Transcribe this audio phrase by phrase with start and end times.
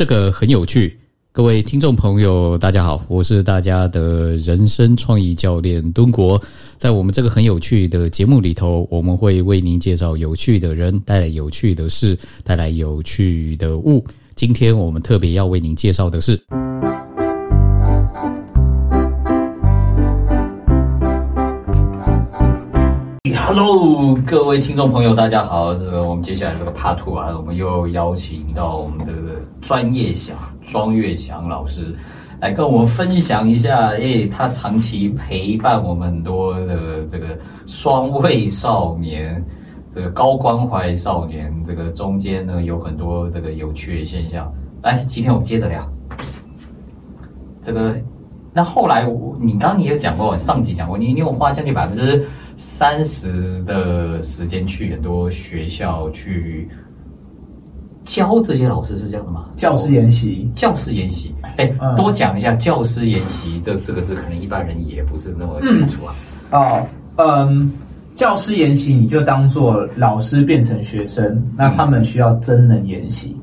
[0.00, 0.98] 这个很有趣。
[1.30, 6.40] 各位听众朋友，大家好，我是大家的人生创意教练敦国。
[6.78, 14.02] 在我们这个很有趣的节目里头，我们会为您介绍有趣的人，带来有趣的事，带来有趣的物。
[14.34, 16.40] 今天我们特别要为您介绍的是。
[23.52, 25.74] Hello，各位听众朋友，大家好。
[25.74, 29.12] 这个我们接下来这个 Part Two 啊，我们又邀请到我们的
[29.60, 31.92] 专业祥庄月祥老师
[32.40, 33.88] 来跟我们分享一下。
[33.88, 37.36] 诶，他长期陪伴我们很多的这个
[37.66, 39.44] 双位少年，
[39.92, 44.48] 这个高关怀少年，这个中间呢有很多这个有趣的现象。
[44.80, 45.84] 来，今天我们接着聊
[47.60, 47.96] 这个。
[48.52, 52.24] 那后来我，你刚刚也有讲过，上集讲过，你你有花将近百分之。
[52.62, 56.68] 三十的时间去很多学校去
[58.04, 59.46] 教这些老师是这样的吗？
[59.56, 66.14] 教师研习，教师研习，哎，多讲一下教师研习这四个字，可能一般人也不是那么清楚啊。
[66.50, 66.86] 哦，
[67.16, 67.72] 嗯，
[68.14, 73.34] 教师研习你就当做老师变成学生，那他们需要真能研习。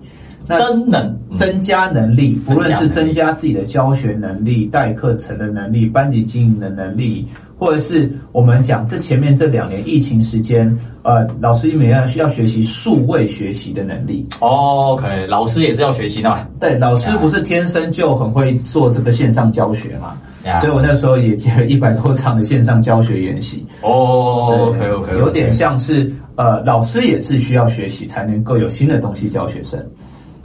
[0.47, 14.25] 真能增加能力，不论是增加自己的教学能力、带课程的能力、班级经营的能力，或者是我们讲这前面这两年疫情时间，呃，老师每要需要学习数位学习的能力。
[14.39, 16.47] OK，老师也是要学习的嘛？
[16.59, 20.15] 对，老师不是天生就很会做这个线上教学嘛？
[20.55, 23.65] 所以我那时候也接了一百多场的线上教学研习。
[23.81, 29.83] 哦，OK OK，有点像是呃，老师也是需要学习才能够有新的东西教学生。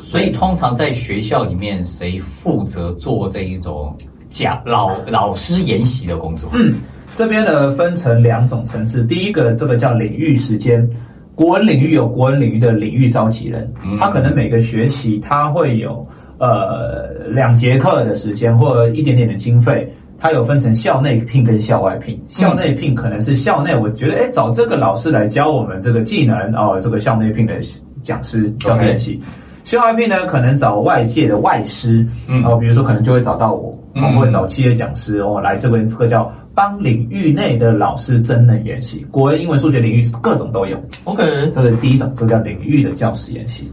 [0.00, 3.96] 所以，通常在学校里面，谁负责做这一种
[4.28, 6.50] 讲老老师研习的工作？
[6.52, 6.74] 嗯，
[7.14, 9.02] 这边呢分成两种层次。
[9.04, 10.88] 第一个，这个叫领域时间，
[11.34, 16.06] 国文领域有国文领域的领域召集人，他可能每个学期他会有
[16.38, 22.18] 呃两节课的时间，或者一点点的经费，他有分成校内聘跟校外聘。
[22.28, 27.58] 校内聘可能是校内，我觉得哎找这个老师来教我们这个技能哦，这个校内聘的
[28.02, 29.20] 讲师教师研习。
[29.64, 40.80] 校外聘呢，可能找外界的外师，嗯，哦，比如说可能就会找到我，我们会找企业讲师哦来这边，这个叫帮领域内的老师真人演习，国文、英文、数学领域各种都有。
[41.04, 43.70] OK，这个第一种，这叫领域的教师演习。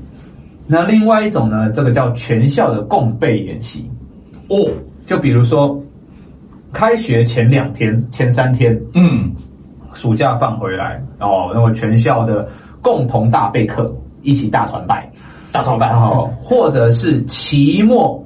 [0.68, 3.90] 那另外一种呢，这个叫全校的共备演习。
[4.50, 4.70] 哦，
[5.06, 5.82] 就比如说
[6.72, 9.32] 开学前两天、前三天，嗯，
[9.94, 12.48] 暑假放回来哦，那么全校的
[12.82, 15.10] 共同大备课，一起大团拜。
[15.52, 18.24] 大团拜哈，或者是期末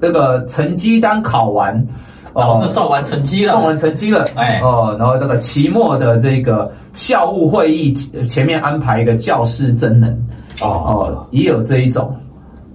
[0.00, 1.86] 那个成绩单考完，
[2.34, 7.92] 老师送完成绩了，送完成绩了，哎哦，然后这个期末的这个校务会议
[8.28, 10.28] 前面安排一个教师真人
[10.60, 12.14] 哦哦，也有这一种。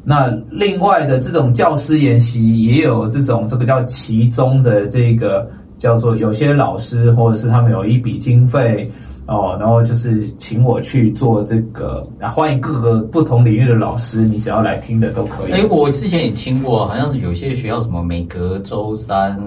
[0.03, 8.89] 那另外的这种教师研习也有这种这个叫其中的这个叫做有些老师或者是他们有一笔经费。
[9.27, 15.51] 哦，然后就是请我去做这个，啊，欢迎各个不同领域的老师，你只要来听的都可以。
[15.51, 19.37] 哎，我之前也听过，好像是有些学校什么每隔周三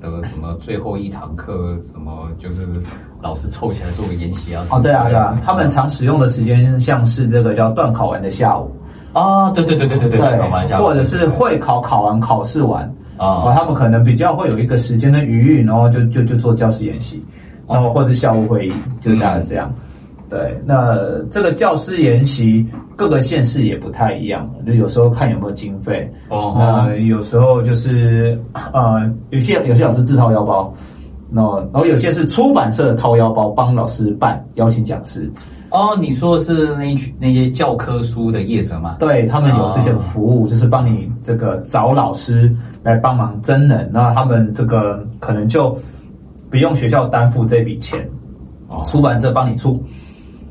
[0.00, 2.66] 的什么最后一堂课，什么就是
[3.22, 4.64] 老师凑起来做个研习啊。
[4.70, 8.72] 哦，对啊，对啊，他们常使用的时间像是这个叫断考完的下午
[9.12, 12.82] 啊，对对对对对对，断考完下午，或者是会考考完考试完
[13.18, 17.22] 啊，他们可能比较会有一个时间的余裕，然后就就就做教师演习。
[17.68, 19.72] 然后或者校务会议，就大概这样。
[20.30, 20.94] 对，那
[21.30, 26.06] 这个教师研习各个县市也不太一样，就有时候看有没有经费。
[26.28, 26.54] 哦。
[26.58, 28.38] 那有时候就是
[28.74, 30.70] 呃，有些有些老师自掏腰包，
[31.30, 31.40] 那
[31.72, 35.32] 然后有些是出版社掏腰包帮老师办邀请讲师。
[35.70, 38.96] 哦，你说的是那那些教科书的业者吗？
[38.98, 45.74] 对他们有这些服务，就是帮你这个找老师来帮忙真人，那他们这个可能就。
[46.50, 48.08] 不用学校担负这笔钱，
[48.68, 49.82] 哦，出版社帮你出，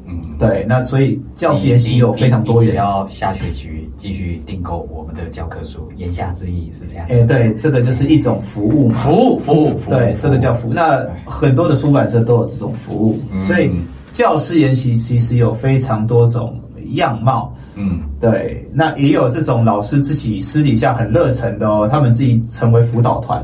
[0.06, 7.06] 嗯，对，那所以教师研习有非常多元，只要下学期继续订购我们的教科书，言下之意是这样。
[7.10, 10.74] 哎，对，这个就是一种服务，服务，服务，对，这个叫服务。
[10.74, 13.72] 那很多的出版社都有这种服务，所以
[14.12, 16.60] 教师研习其实有非常多种
[16.94, 23.44] 样貌，嗯，对，那也有这种老师自己私底下很热忱的哦，他们自己成为辅导团。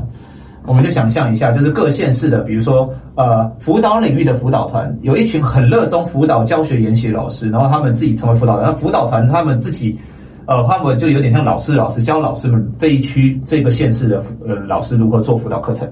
[0.66, 9.98] 我们就想象一下，就是各县市的，比如说，呃，辅导领域的辅导团，有一群很热衷辅导教学研习的老师，然后他们自己成为辅导团，辅导团他们自己，
[10.46, 15.86] 呃，他们就有点像老师，老师教老师们这一区这个县市的呃老师如何做辅导课程。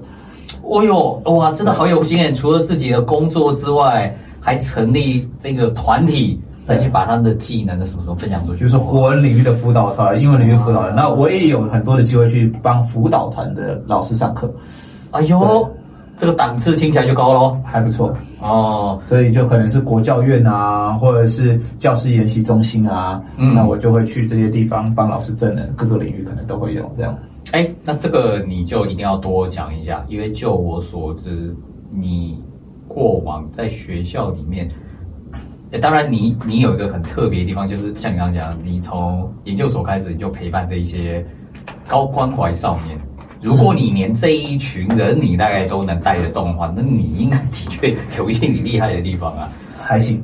[0.62, 2.32] 哦哟，哇，真的好有心诶！
[2.32, 8.60] 除了自己的工作之外，还成立这个团体，再去把他的技能的什么什么分享出去。
[8.60, 14.52] 就是说国文领域的辅导团、英文领域辅导团，那我也有很多的机会去帮辅导团的老师上课。
[15.10, 15.68] 哎呦，
[16.16, 19.00] 这个档次听起来就高喽，还不错哦。
[19.04, 27.18] 所以就可能是国教院啊，或者是教师研习中心啊，那我就会去这些地方帮老师证人，各个领域可能都会有这样。
[27.50, 31.54] 哎，那这个你就一定要多讲一下，因为就我所知，
[31.90, 32.40] 你
[32.86, 34.68] 过往在学校里面，
[35.80, 41.24] 当然你你有一个很特别的地方，就是像你刚刚讲，你从研究所开始你就陪伴这一些
[41.86, 42.98] 高关怀少年。
[43.40, 49.48] 如果你连这一群人你大概都能带得动的话，那你应该的确有一些你厉害的地方啊。
[49.82, 50.22] 还行，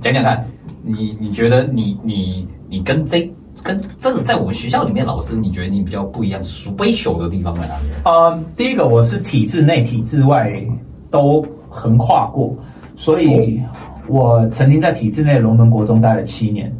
[0.00, 0.44] 讲讲看，
[0.82, 3.30] 你你觉得你你你跟这。
[3.60, 7.88] 跟这个在我们学校里面，老师你觉得你比较不一样、special 的地方在哪里？
[8.04, 10.64] 呃，第一个我是体制内、体制外
[11.10, 12.56] 都横跨过，
[12.94, 13.60] 所以
[14.08, 16.72] 我曾经在体制内龙门国中待了七年。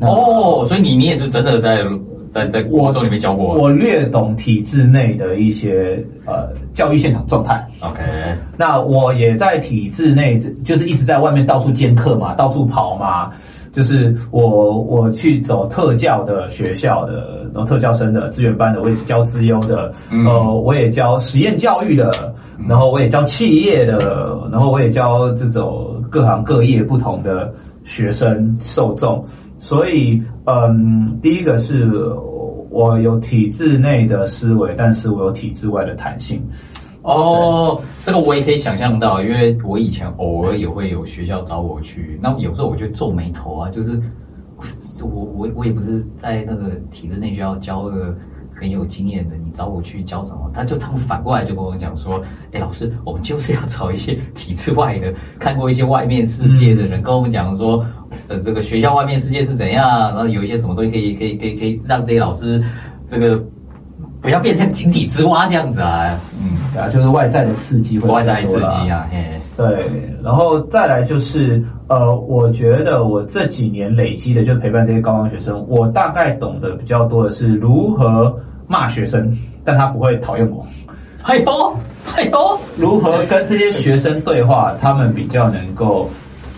[0.00, 1.84] 哦，所以你你也是真的在
[2.32, 3.54] 在在国中里面教过？
[3.54, 7.64] 我略懂体制内的一些呃教育现场状态。
[7.80, 8.00] OK，
[8.56, 13.30] 那我也在体制内，就是一直在外面到处兼课嘛，到处跑嘛。
[13.70, 22.34] 就是我我去走特教的学校的，然后特教生的资源班的，我也是教资优的，呃，我也教实验教育的，
[22.68, 27.50] 然后我也教企业的，然后我也教这种各行各业不同的
[27.82, 29.24] 学生受众。
[29.56, 31.90] 所以，嗯，第一个是
[32.68, 36.42] 我有体制内的思维，但是我有体制外的弹性。
[37.02, 44.00] 哦，这个我也可以想象到，因为我以前偶尔也会有学校找我去，那有时候我就皱眉头啊，就是
[45.00, 48.14] 我我我也不是在那个体制内学校教的
[48.62, 50.48] 很有经验的，你找我去教什么？
[50.54, 52.22] 他就他们反过来就跟我讲说，
[52.52, 57.84] 哎，老师，我们就是要找一些体制外的，看过一些外面世界的人，跟我们讲说，
[58.28, 62.62] 呃，这个学校外面世界是怎样，然后有一些什么东西可以可以可以可以让这些老师
[63.08, 63.42] 这个。
[64.20, 69.04] 不要变成井底之蛙这样子啊，嗯，对啊，就是外在的刺激会，外在刺激啊，
[69.56, 69.90] 对，
[70.22, 78.32] 然后再来就是呃，我觉得我这几年累积的，就陪伴这些高中学生，我大概懂得比较多的是如何
[78.72, 79.30] 骂学生，
[79.62, 80.66] 但他不会讨厌我，
[81.24, 81.76] 哎呦，
[82.16, 86.08] 哎呦，如何跟这些学生对话，他们比较能够。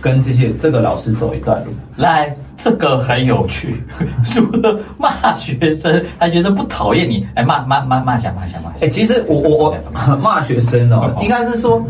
[0.04, 3.82] 跟这些这个老师走一段路，来，这个很有趣。
[4.22, 8.76] 除了骂学生，还觉得不讨厌你，来骂骂骂骂下骂下骂下。
[8.82, 9.74] 哎，其实我我
[10.10, 11.82] 我骂学生哦，应该是说，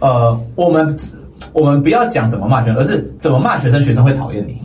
[0.00, 0.94] 呃，我们
[1.54, 4.60] 我们不要讲怎么骂学生，而是怎么骂学生，学生会讨厌你。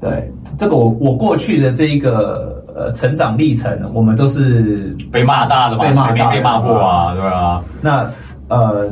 [0.00, 0.28] 对，
[0.58, 7.62] 这个我我过去的这一个呃成长历程，我们都是被骂大的嘛，被骂被骂过啊，对啊？
[7.80, 8.08] 那
[8.48, 8.88] 呃。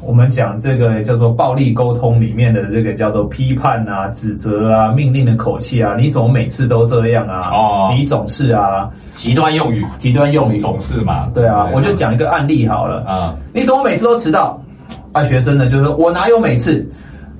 [0.00, 7.50] 我们讲这个叫做暴力沟通里面的这个叫做批判啊、指责啊、命令的口气啊，你怎么每次都这样啊？
[7.52, 11.28] 哦，你总是啊，极端用语，极端用语总是嘛？
[11.34, 14.58] 对啊，我就讲一个案例好了啊，你怎么每次都迟到？
[15.12, 16.88] 啊，学生呢就是说我哪有每次？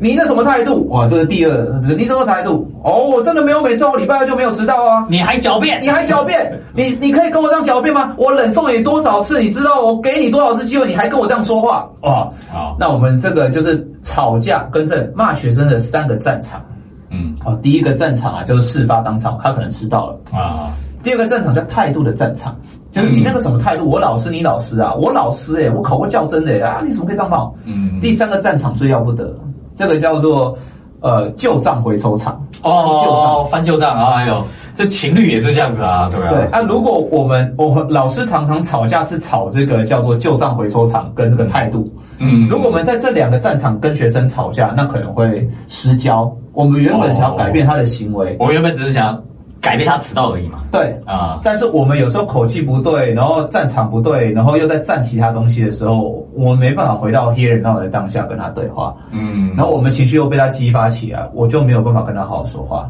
[0.00, 0.86] 你那什么态度？
[0.88, 2.70] 哇，这是第二，你什么态度？
[2.84, 5.04] 哦，我真的没有每次我礼拜二就没有迟到啊！
[5.08, 5.82] 你还狡辩？
[5.82, 6.56] 你还狡辩？
[6.72, 8.14] 你你可以跟我这样狡辩吗？
[8.16, 9.40] 我冷送你多少次？
[9.40, 10.86] 你知道我给你多少次机会？
[10.86, 11.88] 你还跟我这样说话？
[12.02, 12.28] 哇！
[12.48, 16.64] 好，那我们这个就是吵架跟这骂学生的三个战场。
[17.10, 20.70] 嗯，哦，第一个战场啊，就是事发当场，他可能迟到了啊。
[21.02, 22.54] 第二个战场叫态度的战场，
[22.92, 23.88] 就是你那个什么态度？
[23.88, 24.94] 我老师，你老师啊？
[24.94, 26.82] 我老师哎，我考过较真的啊？
[26.84, 27.38] 你怎么可以这样骂？
[27.66, 27.98] 嗯。
[28.00, 29.34] 第三个战场最要不得。
[29.78, 30.58] 这个叫做
[31.00, 34.14] 呃旧账回收场哦，旧账翻旧账啊！
[34.16, 34.44] 哎呦，
[34.74, 36.28] 这情侣也是这样子啊，对啊？
[36.28, 46.30] 对啊，如果我们我老师常常吵架是吵这个叫做旧账回收场跟这个态度，嗯，如果我们在这两个战场跟学生吵架，那可能会失焦。
[46.52, 49.22] 我们原本想要改变他的行为，我原本只是想。
[49.60, 50.62] 改变他迟到而已嘛。
[50.70, 58.94] 对啊，但是我们有时候口气不对，然后战场不对，然后又在战其他东西的时候，我没办法回到 here now 的当下跟他对话。
[59.10, 62.88] 嗯，然后我们情绪又被他激发起来，我就没有办法跟他好好说话。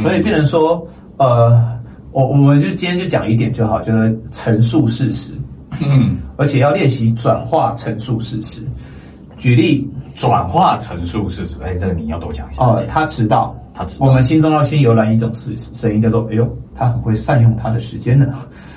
[0.00, 0.82] 所以变成说，
[1.18, 1.62] 呃，
[2.12, 5.32] 我我们就今天就讲一点就好，就是陈述事实。
[5.84, 8.62] 嗯， 而且要练习转化陈述事实。
[9.36, 11.56] 举例，转化陈述事实。
[11.62, 12.64] 哎，这个你要多讲一下。
[12.64, 13.54] 哦，他迟到。
[13.98, 18.26] 我们心中要先游览一种声声音，叫做“哎呦，他很会善用他的时间呢。”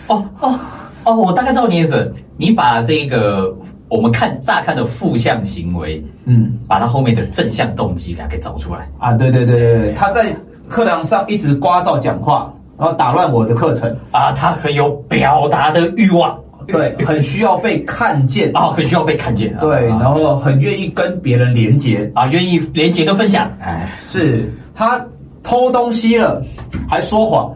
[0.07, 0.59] 哦哦
[1.03, 2.11] 哦，我大概知道你意思。
[2.37, 3.55] 你把这个
[3.87, 9.13] 我们看乍看的负向行为，嗯，把他后面的正向动机给他给找出来啊！
[9.13, 10.35] 对对对对对，他在
[10.67, 14.31] 课堂上一直刮噪讲话，然后打乱我的课程啊！
[14.33, 16.37] 他很有表达的欲望，
[16.67, 19.55] 对，很需要被看见，啊，很需要被看见。
[19.59, 23.51] 对，啊然后很愿意跟别人连接，啊，愿意连接跟分享。
[23.59, 25.03] 哎，是他
[25.43, 26.41] 偷东西了
[26.87, 27.53] 还说谎，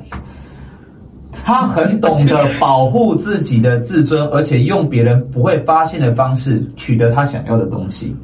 [1.44, 8.16] 他很懂得保护自己的自尊，而且用别人不会发现的方式取得他想要的东西。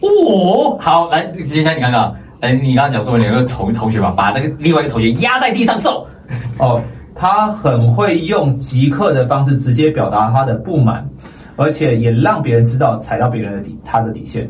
[0.00, 6.06] 哦，好，来，接下来你看看，哎，你刚刚讲说你有个同同学吧，把那个另外一个同学压在地上揍。
[6.58, 6.80] 哦，
[7.18, 11.08] 他很会用即刻的方式直接表达他的不满，
[11.56, 14.48] 而且也让别人知道踩到别人的底他的底线。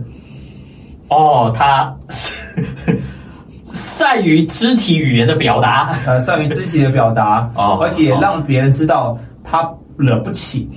[1.09, 1.95] 哦，他
[3.73, 5.97] 善于肢体语言的表达。
[6.05, 10.69] 呃，善于肢体的表达，哦而且也让别人知道他惹不起。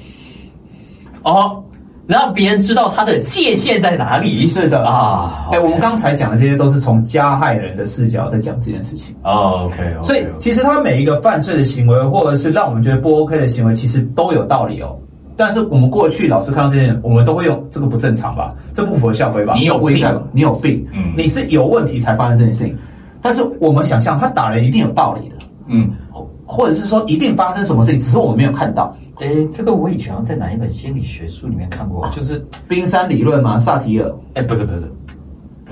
[1.23, 1.63] 哦，
[2.09, 4.47] 让别人知道他的界限在哪里。
[4.47, 9.15] 是的啊，哎、我们刚才讲的这些都是从加害人的视角在讲这件事情。
[9.23, 14.97] 哦 OK，所以其实他每一个犯罪的行为，或者是让我们觉得不 OK 的行为，其实都有道理哦。
[15.35, 22.75] 但是我们过去老是看到这些人，我们都会用这个不正常吧，这不符合校规吧，你有这不应该吧病，你有病，嗯你是有问题才发生这件事情。
[23.21, 25.35] 但是我们想象他打人一定有道理的，
[25.67, 28.97] 嗯，或或者是说一定发生什么事情，只是我们没有看到。
[29.19, 34.89] 诶，这个我以前在哪一本心理学书里面看过，就是，冰山理论嘛，萨提尔哎，不是不是，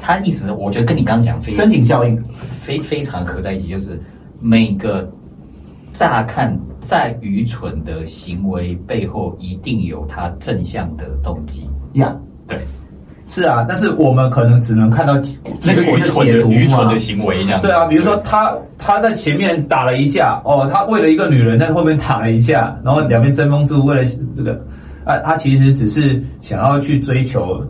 [0.02, 2.22] 他意思我觉得跟你刚刚讲非深井效应，
[2.62, 4.00] 非非常合在一起，就是
[4.40, 5.10] 每个
[5.94, 11.70] 乍看再愚蠢的行为背后，一定有他正向的动机。
[11.94, 12.27] 呀、对，
[13.28, 17.00] 是啊，但是我们可能只能看到结那个结果的愚蠢解读嘛的愚蠢的。
[17.00, 17.62] 行为这样。
[17.62, 24.04] 对啊，比如说他他在前面打了一架，哦，他为了一个女人在后面打了一架，然后两边争风吃醋，为了
[24.34, 24.54] 这个，
[25.04, 27.62] 啊，他其实只是想要去追求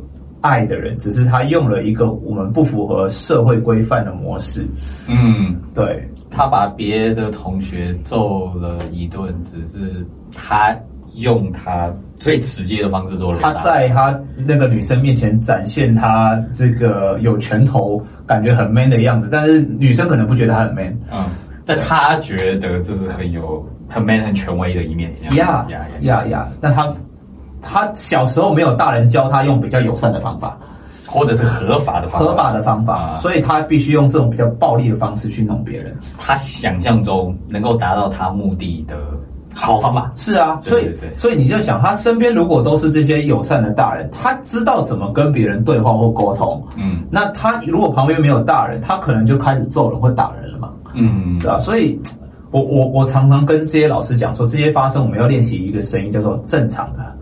[0.41, 4.63] 爱的人，只是他用了一个我们不符合社会规范的模式。
[5.07, 10.77] 嗯，对，他把别的同学揍了一顿，只是他
[11.17, 20.97] 用他最直接的方式做了他在他那个女生面前展现他这个有拳头、感觉很 man 的样子，但是女生可能不觉得他很 man。
[21.12, 21.25] 嗯，
[21.65, 25.12] 但他觉得这是很有很 man 很权威的一面。
[25.36, 26.47] 呀呀呀呀！
[26.59, 26.93] 但他
[27.62, 30.57] 他小时候没有大人教他用比较友善的方法。
[31.09, 35.95] 或者是合法的方法，合法的方法，啊所以他必须用这种比较暴力的方式去弄别人。
[36.17, 38.97] 他想象中能够达到他目的的
[39.57, 40.11] 好方法。
[40.15, 46.63] 是啊，所以所以你就想，他身边如果都是这些友善的大人，他知道怎么跟别人对话或沟通。
[46.77, 51.99] 嗯那他如果旁边没有大人，他可能就开始揍人或打人了嘛，嗯对吧、所以。
[52.49, 57.17] 我我我常常跟这些老师讲说，这些发生我们要练习一个声音，叫做正常的，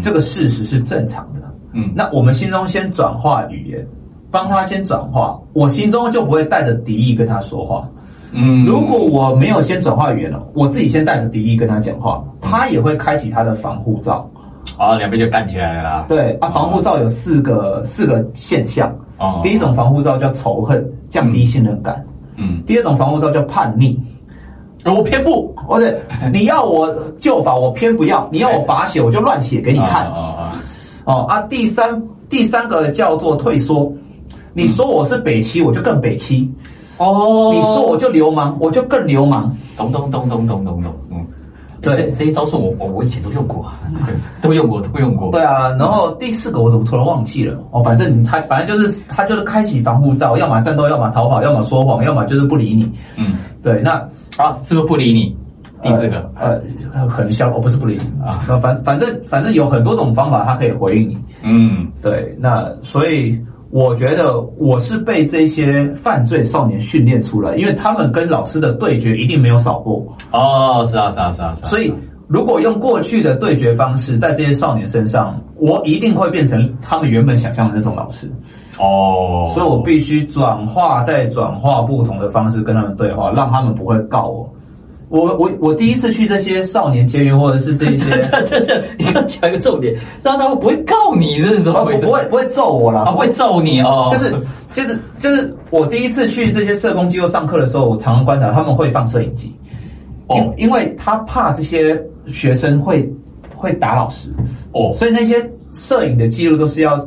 [0.00, 1.40] 这个事实是正常的。
[1.72, 3.86] 嗯那我们心中先转化语言，
[4.32, 7.88] 帮他先转化，我心中就不会带着敌意跟他说话。
[8.34, 14.28] 嗯，如果我没有先转化语言了，我自己先带着敌意跟他讲话，他也会开启他的防护罩。
[14.76, 16.06] 啊两边就干起来了啦。
[16.08, 18.92] 对啊，防护罩有四个四个现象。
[19.18, 21.94] 哦第一种防护罩叫仇恨，降低信任感；
[22.36, 23.96] 嗯，第二种防护罩叫叛逆，
[24.84, 25.96] 我偏不或者
[26.32, 30.06] 你要我救法，我偏不要；你要我法写，我就乱写给你看。
[30.06, 30.52] 啊啊
[31.04, 33.92] 哦啊，第三第三个叫做退缩。
[34.54, 36.48] 你说我是北七，我就更北七；
[36.98, 39.54] 哦你说我就流氓，我就更流氓。
[39.76, 41.26] 咚咚咚咚咚咚咚，嗯，
[41.80, 43.66] 对这这一招数我我我以前都用过，
[44.40, 45.30] 都用过都用过。
[45.30, 47.58] 对啊，然后第四个我怎么突然忘记了？
[47.72, 52.90] 哦，反正你他反正就是他就是开启防护罩，要么战斗，要么逃跑，要么说谎，要么就是不理你。
[53.16, 53.92] 嗯，对，那
[54.36, 55.36] 啊，是不是不理你？
[55.82, 56.58] 第四个呃，
[56.94, 61.18] 呃可能消，我、不是不理你啊，那反反正反正有很多种方法，他可以回应你。
[61.42, 63.38] 嗯对，那所以
[63.74, 70.00] 我觉得我是被这些犯罪少年训练出来，因为他们跟老师的对决一定没有少过，
[70.30, 71.92] 哦，是啊是啊是啊是啊，所以
[72.28, 78.30] 如果用过去的对决方式在这些少年身上，我一定会变成他们原本想象的那种老师。
[78.78, 84.53] 哦，所以我必须转化再转化不同的方式跟他们对话，让他们不会告我。
[85.14, 89.94] 我我我第一次去这些少年监狱，或者是这一些， 对对对，你刚讲一个重点，
[90.24, 92.04] 让他们不会告你，这是怎么回事？
[92.04, 94.34] 不会不会揍我啦，啊，不会揍你哦，就是
[94.72, 99.54] 就是就是我第一次去这些社工机构上课的时候，我常常观察他们会放摄影机，
[100.26, 103.08] 哦因为他怕这些学生会
[103.54, 104.28] 会打老师，
[104.72, 106.98] 哦所以那些摄影的记录都是要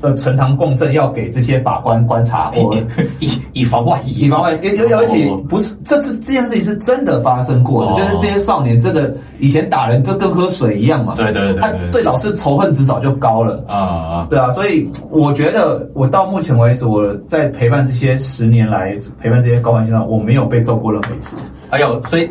[0.00, 2.74] 呃呈堂供证，要给这些法官观察 或
[3.20, 13.64] 以以防万一，以防万一，而而且哦不是这次这件事情是真的发生过的，哦就是这些少年真的以前打人都跟喝水一样嘛，对对对他对对老师仇恨值早就高了。
[13.66, 21.36] 啊啊，对啊，所以我觉得我到目前为止，我在陪伴这些十年来陪伴这些高玩先生，我没有被揍过任何一次。
[21.70, 22.30] 哎呦所以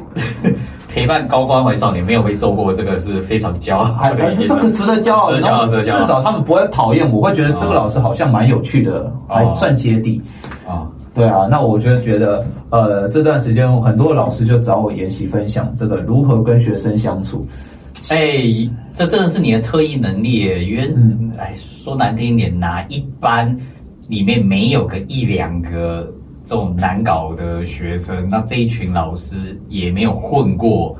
[0.93, 5.99] 陪伴高关怀少年没有被揍过，这个是非常骄傲还还是这个值得骄傲，值得骄傲。
[5.99, 10.21] 至少他们不会讨厌我，会觉得这个老师好像蛮有趣的，还算接地
[10.67, 10.87] 啊。
[11.15, 17.45] 对啊，那我就觉得，呃，这段时间很多老师就找我研习分享这个如何跟学生相处。
[18.09, 18.43] 哎，
[18.93, 20.93] 这真的是你的特异能力，因为，
[21.37, 23.55] 哎，说难听一点，哪一班
[24.07, 26.07] 里面没有个一两个
[26.45, 28.27] 这种难搞的学生？
[28.29, 29.35] 那这一群老师
[29.69, 30.97] 也没有混过。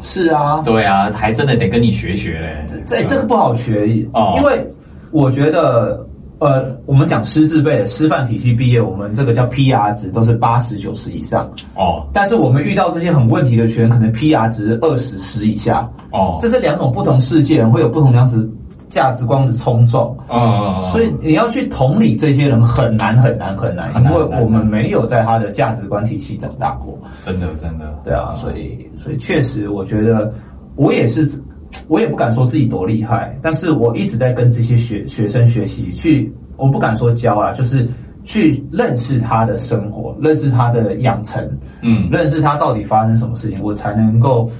[0.00, 2.66] 是啊，对啊，还真的得跟你学学嘞。
[2.86, 4.66] 这这个不好学，因为
[5.10, 6.04] 我觉得。
[6.40, 12.06] 呃，我们讲师资辈的师范体系毕业，我们这个叫 PR 值都是八十九十以上哦。
[12.12, 15.80] 但是我们遇到这些很问题的学员，可能 PR 值二十十以下
[16.12, 16.36] 哦。
[16.38, 18.48] 这是两种不同世界人会有不同样子
[18.88, 20.82] 价值观的冲撞啊。
[20.82, 26.98] 所以你要去同理这些人很难很难很难，因为我们没有在他的价值观体系长大过。
[27.24, 30.32] 真的真的，对啊，所以所以确实，我觉得
[30.76, 31.40] 我也是。
[31.86, 37.86] 我也不敢说自己多厉害，但是我一直在跟这些学学生学习，去我不敢说教啊，就是
[38.24, 41.46] 去认识他的生活，认识他的养成，
[41.82, 44.50] 嗯，认识他到底发生什么事情，我才能够，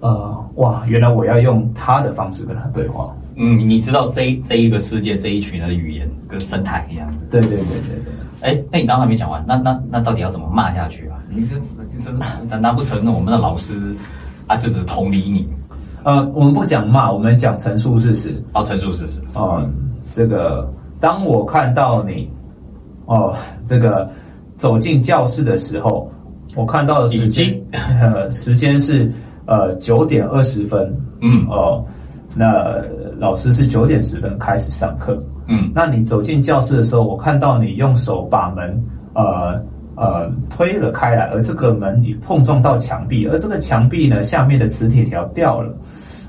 [0.00, 3.10] 呃，哇，原来我要用他的方式跟他对话。
[3.36, 7.26] 嗯，你知道这这一个世界这一群人的语言跟生态一样子。
[7.30, 8.12] 对对对对对。
[8.40, 11.18] 哎，那你刚刚还没讲完，那那那到底要怎么骂下去啊？
[11.28, 12.10] 你这就是
[12.48, 13.94] 难难不成我们的老师
[14.46, 15.46] 啊，就只同理你？
[16.02, 18.34] 呃，我们不讲骂，我们讲陈述事实。
[18.54, 19.20] 哦，陈述事实。
[19.34, 19.62] 哦，
[20.14, 20.66] 这个，
[20.98, 22.30] 当我看到你，
[23.04, 24.10] 哦，这个
[24.56, 26.10] 走进教室的时候，
[26.56, 27.54] 我看到的时间，
[28.00, 29.12] 呃，时间是
[29.44, 30.90] 呃九点二十分。
[31.20, 31.46] 嗯。
[31.50, 31.84] 哦，
[32.34, 32.82] 那
[33.20, 35.16] 老师是九点十分开始上课。
[35.46, 35.70] 嗯。
[35.74, 38.82] 那你走进教室的时候，我看到你用手把门，
[39.14, 39.60] 呃。
[39.96, 45.70] 呃，推了开来，而这个门你碰撞到墙壁，而这个墙壁呢，下面的磁铁条掉了。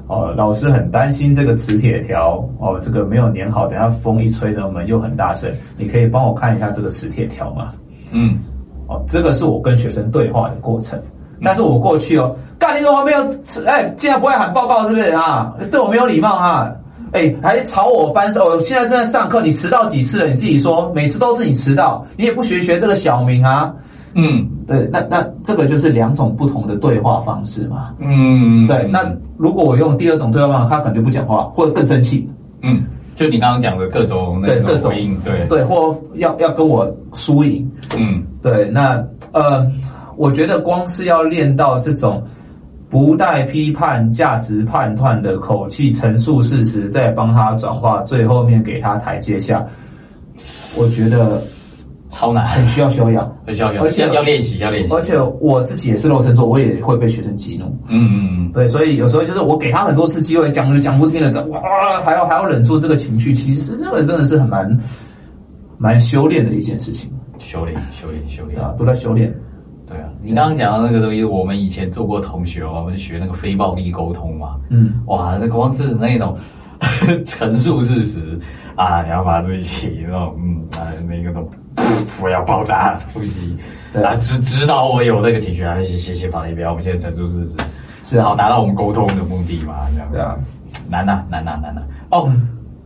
[0.07, 5.49] 哦，老师很担心这个磁铁条，哦，这个没有粘好，等下风一吹呢，门又很大声。
[5.77, 7.71] 你可以帮我看一下这个磁铁条吗？
[8.11, 8.39] 嗯，
[8.87, 11.01] 哦，这个是我跟学生对话的过程。
[11.41, 13.23] 但是我过去哦，干你怎么没有？
[13.65, 15.55] 哎，竟然不会喊报告，是不是啊？
[15.71, 16.69] 对我没有礼貌啊？
[17.11, 20.29] 哎，还吵我班上，我现在正在上课，你迟到几次了？
[20.29, 23.73] 你自己说，每次都是你迟到，你也不学学这个小明啊？
[24.13, 27.93] 嗯，对，那那这个就是两种不同的对话方式嘛。
[27.99, 32.29] 嗯，对，那如果我用第二种对话方式，他可能就不讲话，或者更生气。
[32.61, 32.83] 嗯，
[33.15, 34.91] 就你刚刚讲的各种对各种
[35.23, 37.69] 对对，或要要跟我输赢。
[37.97, 39.65] 嗯，对，那呃，
[40.15, 42.23] 我觉得光是要练到这种。
[42.91, 49.65] 不带批判、价值判断的口气陈述事实，再帮他转化，最后面给他台阶下，
[50.77, 51.41] 我觉得
[52.09, 54.93] 超难，很需要修养，很需要，而且要练习，要练习。
[54.93, 57.65] 而且我自己也是漏成座，我也会被学生激怒。
[57.87, 61.61] 嗯嗯嗯，对，所以有时候就是我给他很多次机会，讲讲不听了，哇，
[62.03, 64.79] 还要还要忍住这个情绪，其实那个真的是很蛮
[65.77, 67.09] 蛮修炼的一件事情。
[67.39, 69.33] 修炼，修炼，修炼啊，都在修炼。
[69.91, 74.55] 对啊，你刚刚讲到那个东西，我们以前做过同学我们学那个非暴力沟通嘛。
[74.69, 76.35] 嗯，哇，那光是那种
[77.25, 78.39] 陈述事实
[78.75, 81.49] 啊，你要把自己那种嗯啊那个都
[82.23, 83.57] 我要爆炸的东西
[84.01, 87.57] 啊，知知道我有那个情绪啊，谢谢谢放一边，我们现在陈述事实，
[88.05, 89.75] 是好达到我们沟通的目的嘛？
[89.93, 90.09] 这样。
[90.11, 90.35] 对啊，
[90.89, 92.31] 难呐难呐难呐哦，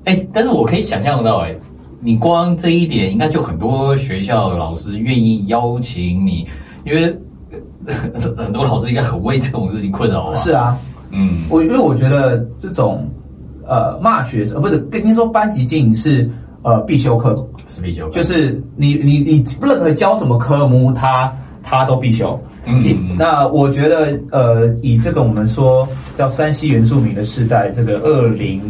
[0.06, 1.56] 哎，但是我可以想象到，哎，
[2.00, 6.48] 你光这一点，应该就很多学校老师愿意邀请你。
[6.86, 7.20] 因为
[8.38, 10.36] 很多老师应该很为这种事情困扰吧？
[10.36, 10.78] 是啊，
[11.12, 13.10] 嗯，我因为我觉得这种
[13.68, 16.30] 呃骂学生，不是跟您说班级经营是
[16.62, 21.32] 呃必修课，是必修，就是你你你任何教什么科目，他
[21.64, 22.40] 他都必修。
[22.66, 28.62] 嗯，那我觉得呃以这个我们说叫山西原住民的世代，这个二零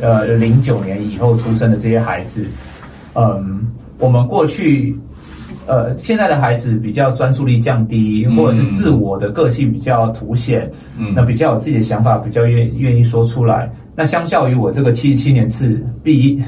[0.00, 2.44] 呃零九年以后出生的这些孩子，
[3.14, 3.66] 嗯，
[3.98, 4.96] 我们过去。
[5.66, 10.70] 呃，现在的孩子比较专注力降低，或者是自我的个性比较凸显，
[11.14, 13.70] 那比较有自己的想法，比较愿愿意说出来。
[13.94, 16.38] 那相较于我这个七七年次毕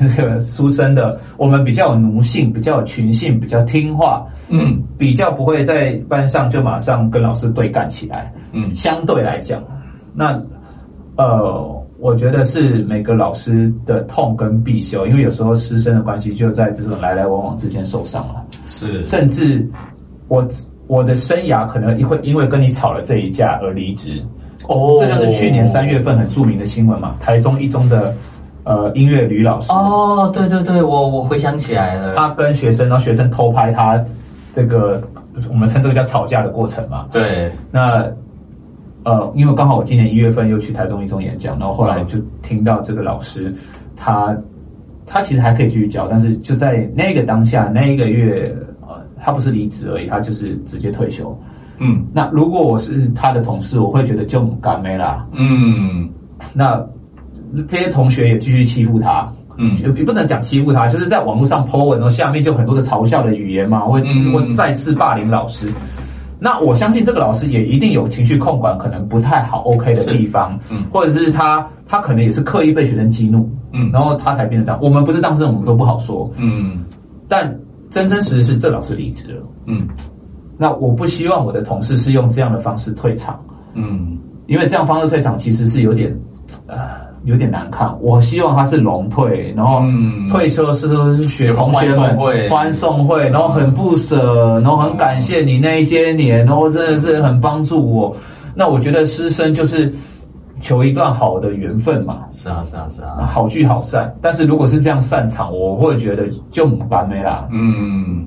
[0.56, 9.62] 出生的，我们比较有奴性，比较有群性，比较听话，嗯，比较不会在班上就马上跟老师对干起来，嗯，相对来讲，
[10.14, 10.40] 那
[11.16, 11.77] 呃。
[12.00, 18.44] 我觉得是每个老师的痛跟必修，因为有时候师生的关系就在这种来来往往之间受伤了。
[18.68, 19.68] 是，甚至
[20.28, 20.46] 我
[20.86, 24.22] 我的生涯可能会因为跟你吵了这一架而离职。
[24.68, 28.14] 哦，这就是去年三月份很著名的新闻嘛，台中一中的
[28.62, 29.72] 呃音乐吕老师。
[29.72, 34.00] 哦，对对对，我我回想起来了，他跟学生，然后学生偷拍他
[34.52, 35.02] 这个，
[35.50, 37.06] 我们称这个叫吵架的过程嘛。
[37.10, 38.06] 对，那。
[39.04, 43.54] 呃，因为刚好我今年一月份又去台中一中演讲，然后后来就听到这个老师
[43.96, 44.36] 他
[45.06, 51.36] 他其实还可以继续教，但是就在那个当下那一个月，呃，他不是离职而已，他就是直接退休。
[51.80, 55.26] 嗯那如果我是他的同事，我会觉得就干没啦。
[55.32, 56.08] 嗯
[56.52, 56.84] 那
[57.68, 65.66] 这些同学也继续欺负他，嗯也也不能讲欺负他，就是在网络上 po 文，然后下面就很多的嘲笑的语言嘛，会嗯会再次霸凌老师。
[66.38, 74.80] 那我相信这个老师也一定有情绪控管可能不太好 OK 的地方，嗯或者是他他可能也是刻意被学生激怒，嗯然后他才变成这样。
[74.80, 76.30] 我们不是当事人，我们都不好说。
[76.38, 76.84] 嗯
[77.26, 77.52] 但
[77.90, 79.42] 真真实实是这老师离职了。
[79.66, 79.88] 嗯
[80.56, 83.40] 那我不希望我的同事是用这样的方式退场，
[83.74, 86.16] 嗯因为这样方式退场其实是有点
[86.66, 86.76] 呃
[87.24, 87.94] 有点难看。
[88.00, 92.16] 我希望他是龙退，然后嗯退休的时候是学同学们
[92.48, 98.16] 欢送会，然后很不舍，然后很感谢你那一些年，然后真的是很帮助我。
[98.54, 99.92] 那我觉得师生就是
[100.60, 104.12] 求一段好的缘分嘛，是啊是啊是啊，好聚好散。
[104.20, 107.48] 但是如果是这样散场，我会觉得就完美啦。
[107.52, 108.26] 嗯。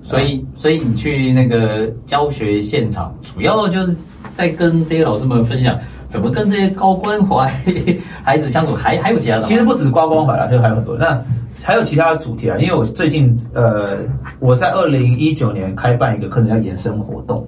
[0.00, 3.94] 所以，所以你去那个教学现场，主要就是
[4.34, 7.52] 在跟这些老师们分享怎么跟这些高关怀
[8.22, 10.96] 孩子相处，还还有其他的吗其实不止高关怀了，就还有很多。
[10.96, 11.22] 那
[11.62, 13.98] 还有其他的主题啊，因为我最近呃，
[14.38, 17.46] 我在二零一九年开办一个课程叫延伸活动，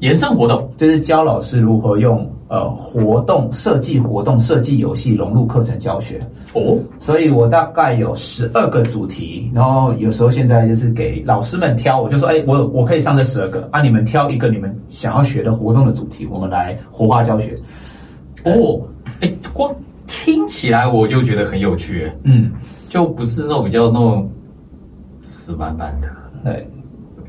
[0.00, 6.20] 延伸活动，就是教老师如何用呃活动设计活动设计游戏融入课程教学。
[6.54, 17.58] 哦，所以我大概有十二个主题，然后有时候现在就是给老师们挑，我就说，哎，我我可以上这十二个啊，你们挑一个你们想要学的活动的主题，我们来活化教学。
[18.44, 18.80] 哦，
[19.20, 19.74] 哎，光
[20.06, 22.52] 听起来我就觉得很有趣，哎嗯，
[22.88, 24.30] 就不是那种比较那种
[25.22, 26.08] 死板板的。
[26.44, 26.68] 对，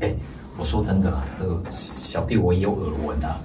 [0.00, 0.14] 哎，
[0.58, 3.40] 我说真的，这个小弟我也有耳闻啊，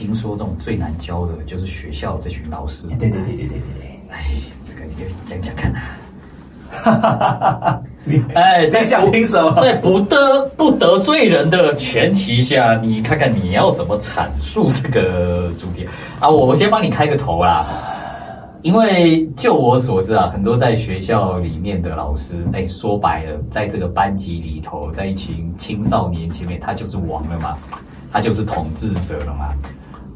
[0.00, 2.86] 听说这种最难教的就是学校这群老师。
[2.98, 4.00] 对对对对对对对。
[4.08, 4.24] 哎，
[4.66, 5.82] 这个你就讲讲看啊。
[6.70, 7.82] 哈哈哈哈哈！
[8.04, 9.60] 你哎，在想听什么？
[9.60, 15.86] 在不得不得罪人的前提下，你看看你要怎么阐述这个主题
[16.18, 16.30] 啊？
[16.30, 17.66] 我我先帮你开个头啦。
[18.62, 27.58] 因为就我所知啊，很多在学校里面的老师，哎，说白了，在这个班级里头，在一群青少年前面，他就是王了嘛，
[28.10, 29.52] 他就是统治者了嘛。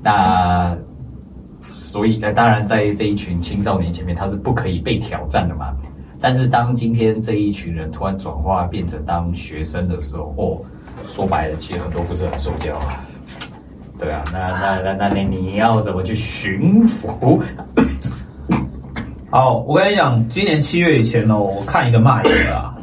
[0.04, 0.76] 那
[1.62, 5.74] 所以，那当然，在这一群青少年前面，他是不可以被挑战的嘛。
[6.20, 10.60] 但是，当今天这一群人突然转化变成当学生的时候，哦，
[11.06, 13.02] 说白了，其实很多不是很受教啊。
[13.98, 17.42] 对啊，那那那那那你要怎么去驯服？
[19.30, 22.76] 好，我跟你讲，今年七月以前哦，我看一个骂一个啊，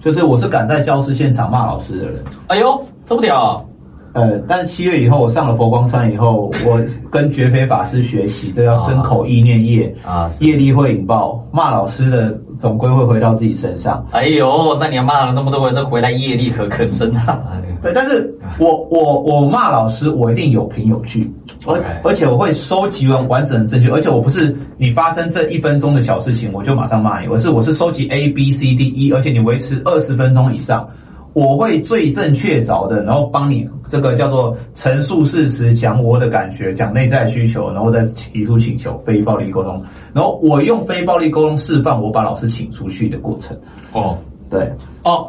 [0.00, 2.24] 就是我是敢在教室现场骂老师的人。
[2.48, 3.64] 哎呦，这么屌！
[4.12, 14.04] 呃，但是七月以后，我上了佛光山以后，我跟觉非法师学习，这叫身口意念业啊业力会引爆，骂老师的总归会回到自己身上。
[14.10, 17.40] 哎呦，那你要骂了那么多人，那回来业力可可深啊！
[17.80, 21.32] 对，但是我我我骂老师，我一定有凭有据，
[21.66, 30.86] 而而且我会收集完完整的证据，而且我不是你发生这一分钟的小事情我就马上骂你，而是我是收集 A B C D E，而且你维持二十分钟以上，
[31.32, 39.80] 我会最正确凿的，然后帮你这个叫做陈述事实，讲我的感觉，讲内在需求，然后再提出请求，非暴力沟通，
[40.12, 43.56] 然后我用非暴力沟通示范我把老师请出去的过程，
[43.92, 44.70] 哦对。
[45.04, 45.28] 哦，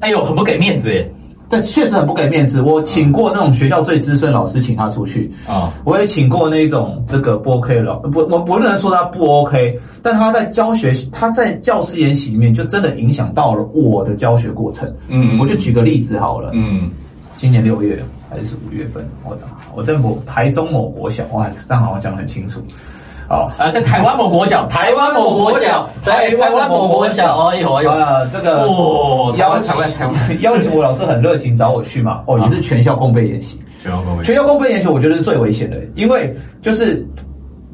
[0.00, 1.12] 哎呦，很不给面子耶！
[1.52, 2.62] 但确实很不给面子。
[2.62, 5.30] 我请过那种学校最资深老师，请他出去。
[5.46, 14.90] 啊、我也请过那种这个不 OK 的老，不，我不能说他不 OK，但他在教学，他在教师研习里面就真的影响到了我的教学过程。
[15.08, 16.90] 嗯我就举个例子好了，嗯，
[17.36, 19.36] 今年六月还是五月份，我
[19.74, 22.62] 我在某台中某国小，哇，这样好像讲得很清楚。
[23.28, 33.58] 哦，啊，在台湾某国小，台湾某国小，对，台湾某国小，哎呦哎呦，啊，这个哦，台台湾台湾， 邀请我老师很热情找我去嘛，哦，也是全校共备演习。
[33.82, 37.04] 全校公全校公费演习，我觉得是最危险的，因为就是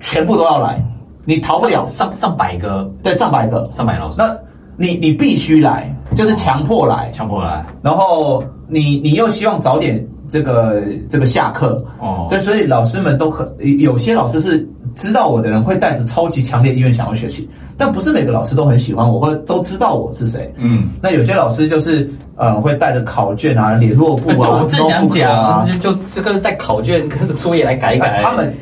[0.00, 0.82] 全部都要来，
[1.24, 1.86] 你逃不了。
[1.86, 4.34] 上上百个，对，上百个，上百老师，那
[4.76, 10.80] 你你必须来，就是强迫来，强迫来，然后你你又希望早点这个
[11.10, 13.46] 这个下课，哦，对，所以老师们都很
[13.80, 14.66] 有些老师是
[14.98, 20.52] 知道我的人会带着超级强烈意愿想要学习，但不是每个老师都很喜欢我，或者都知道我是谁。
[20.58, 28.52] 嗯，那有些老师就是呃会带着考卷啊、联络簿，啊、 我正想讲，就就这个带考卷跟作业来改一改，他们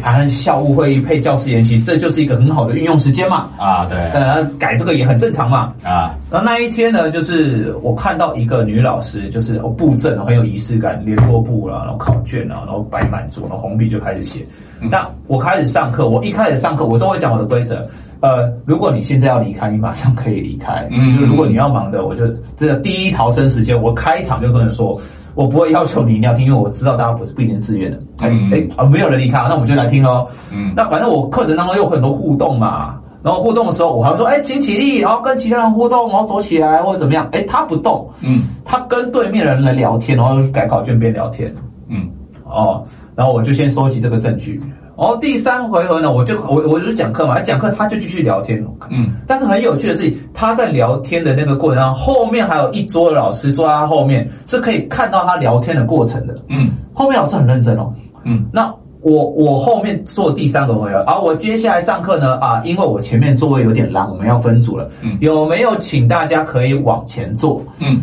[0.00, 3.48] 反正校务会议配教师研习，这就是一个很好的运用时间嘛。
[3.58, 5.72] 啊，对当然改这个也很正常嘛。
[5.84, 14.46] 啊，然后那一天呢，就是我看到一个女老师，就是我布阵很有仪式感，连拖布啦，然后考卷啊，然后摆满桌，然后红笔就开始写。
[14.90, 17.86] 那我开始上课，我一开始上课，我都会讲我的规则。
[18.20, 20.86] 呃，如果你现在要离开，你马上可以离开。
[20.92, 22.24] 嗯嗯，如果你要忙的，我就
[22.56, 25.00] 这个第一逃生时间，我开场就跟人说，
[25.34, 27.98] 我不会要求你一定要听，因为我知道大家不是不一定是自愿的。
[28.18, 30.26] 哎嗯哎啊，没有人离开，那我们就来听喽。
[30.52, 37.28] 嗯那反正我课程当中有很多互动嘛，然后互动的时候，我还会说，哎，请起立，然后跟其他人互动，然后走起来或者怎么样。
[37.32, 41.52] 哎，他不动，嗯他跟对面的人来聊天，然后改考卷边聊天。
[41.88, 42.08] 嗯
[42.44, 44.60] 哦，然后我就先收集这个证据。
[45.02, 48.64] 然后第三回合呢，我就我我就讲课嘛，讲课他就继续聊天。
[48.88, 56.34] 嗯但是很有趣的是，他在聊天的那个过程当中，后面还有一桌的老师坐在他后面，是可以看到他聊天的过程的。
[56.48, 57.92] 嗯后面老师很认真哦。
[58.24, 64.88] 嗯那我我后面做第三个回合，而、我接下来上课呢啊，因为我前面座位有点烂，我们要分组了。
[65.02, 67.60] 嗯有没有请大家可以往前坐？
[67.80, 68.00] 嗯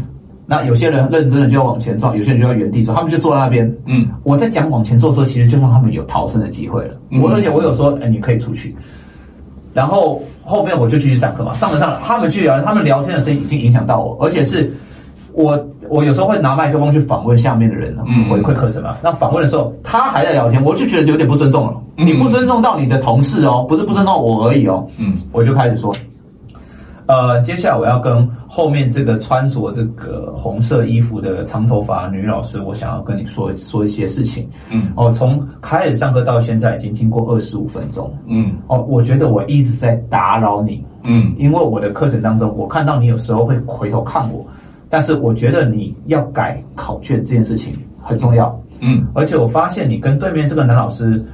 [0.51, 3.71] 那有些人认真的就要往前坐，有些人就要原地坐，他们就坐在那边。
[3.85, 6.95] 嗯我在讲往前坐的时候，其实就让他们有逃生的机会了。
[7.11, 8.75] 嗯我而且我有说，哎，你可以出去。
[9.75, 14.67] 然后后面我就继续上课嘛，上着上着，他们去聊，他们聊天的声音已经影响到我，而且是
[15.33, 18.97] 我我有时候会拿麦克风去访问下面的人，嗯回馈课程嘛。
[19.03, 21.73] 那访问的时候，他还在聊天，我就觉得有点不尊重了。
[21.97, 24.83] 嗯你不尊重到你的同事哦，不是不尊重我而已哦。
[24.97, 25.93] 嗯我就开始说，
[27.09, 34.47] 呃，接下来我要跟后面这个穿着这个红色衣服的长头发女老师，我想要跟你说说一些事情。
[34.69, 38.15] 嗯哦，从开始上课到现在已经经过二十五分钟。
[38.27, 44.45] 嗯哦，我觉得我一直在打扰你，嗯因为我的课程当中，我看到你有时候会回头看我，
[44.87, 48.55] 但是我觉得你要改考卷这件事情很重要。
[48.81, 51.25] 嗯而且我发现你跟对面这个男老师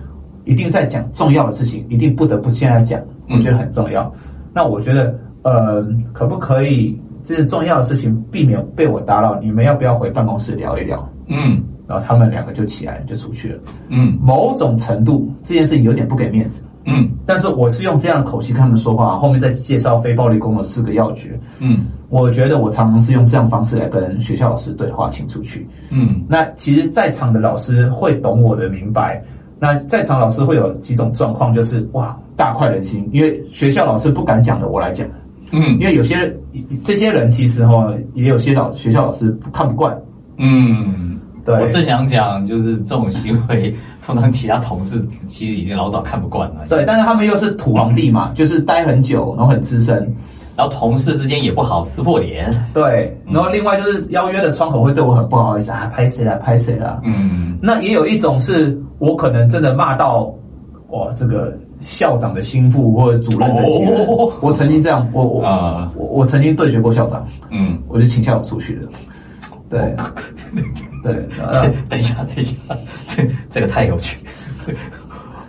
[0.46, 2.98] 一定在讲重要的事情，一定不得不现在讲，
[3.30, 4.10] 我觉得很重要。
[4.54, 5.14] 那我觉得，
[5.46, 5.82] 呃，
[6.12, 9.40] 可不可以这是重要的事情，避免被我打扰？
[9.40, 11.08] 你们要不要回办公室聊一聊？
[11.28, 13.60] 嗯然后他们两个就起来就出去了。
[13.90, 21.40] 嗯某种程度，这件事情有点不给面子，嗯但是我是用这样的口气跟他们说话，后面再介绍非暴力攻的四个要诀。
[21.60, 25.68] 嗯我觉得我常常是用这样方式来跟学校老师对话，请出去。
[25.92, 29.22] 嗯那其实，在场的老师会懂我的明白。
[29.60, 35.08] 那在场老师会有几种状况，就是哇，大快人心，因为学校老师不敢讲的，我来讲。
[35.52, 36.40] 嗯因为有些人
[36.84, 39.96] 这些人其实哈，也有些老学校老师看不惯。
[40.38, 41.20] 嗯。
[41.46, 43.72] 对，我正想讲，就是这种行为，
[44.04, 46.66] 通常其他同事其实已经老早看不惯了。
[46.68, 50.12] 对，但是他们又是土皇帝嘛，就是待很久，然后很资深。
[50.58, 52.50] 然后同事之间也不好撕破脸。
[52.74, 57.00] 对，然后另外就是邀约的窗口会对我很不好意思啊，拍谁啦，拍谁啦。
[57.04, 60.34] 嗯那也有一种是我可能真的骂到
[60.90, 64.06] 哇，这个校长的心腹或者主任的级人。
[64.08, 65.92] 哦我曾经这样，我我、啊。
[65.96, 68.90] 我我曾经对决过校长，嗯，我就请校长出去了。
[69.70, 69.96] 对。
[71.04, 72.56] 对， 呃，等一下，等一下，
[73.08, 74.18] 这这个太有趣。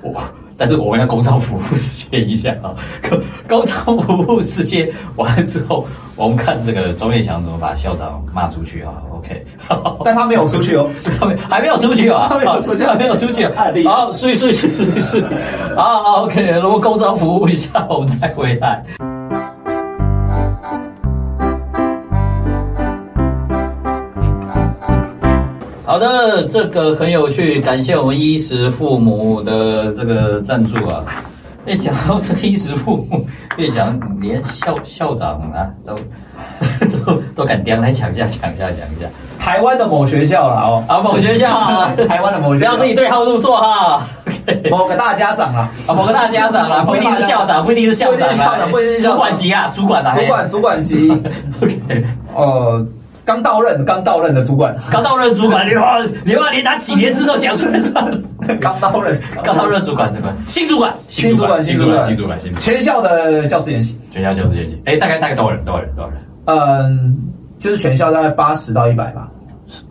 [0.02, 0.22] 我，
[0.56, 2.74] 但是我们要工商服务世界一下啊。
[3.08, 9.44] 工 工商服务世界完了之后，我们看这个庄月祥怎么把校长骂出去啊？OK，
[10.04, 10.88] 但他没有出去哦。
[11.18, 12.26] 他 没还没有出去啊？
[12.30, 15.22] 他没有出去还没有出去案例好，睡睡睡睡睡。
[15.74, 18.82] 好好，OK，如果工商服务一下，我们再回来。
[25.96, 31.02] 好的，这个很有趣，感谢我们衣食父母的这个赞助啊。
[31.66, 35.94] 哎，讲到这个衣食父母，越讲连校校长啊都
[37.02, 39.08] 都都敢刁，来讲一下，讲一下，讲一下。
[39.38, 44.06] 台湾的某学校啦哦，啊，某学校啊，台湾的某学校不要自己对号入座哈。
[44.70, 51.10] 某个大家长啦，啊，某个大家长啦， 不一定是校长，不一定是校长啊，不一定是校长主管级啊，主管啊，主管主管级
[51.62, 52.04] ，OK，
[52.34, 52.86] 呃，
[53.26, 58.16] 刚到任刚到任的主管，刚到任主管，你把你把连打几年字都讲出来算了。
[58.60, 65.64] 刚到任，刚到任主管，主管，新主管，新主管新主管，新主管，新主管，全校的教师研习，全校教师业绩，哎，大概大概多少人？
[65.64, 65.92] 多少人？
[65.96, 66.20] 多少人？
[66.44, 67.16] 嗯，
[67.58, 69.28] 就是全校大概八十到一百吧，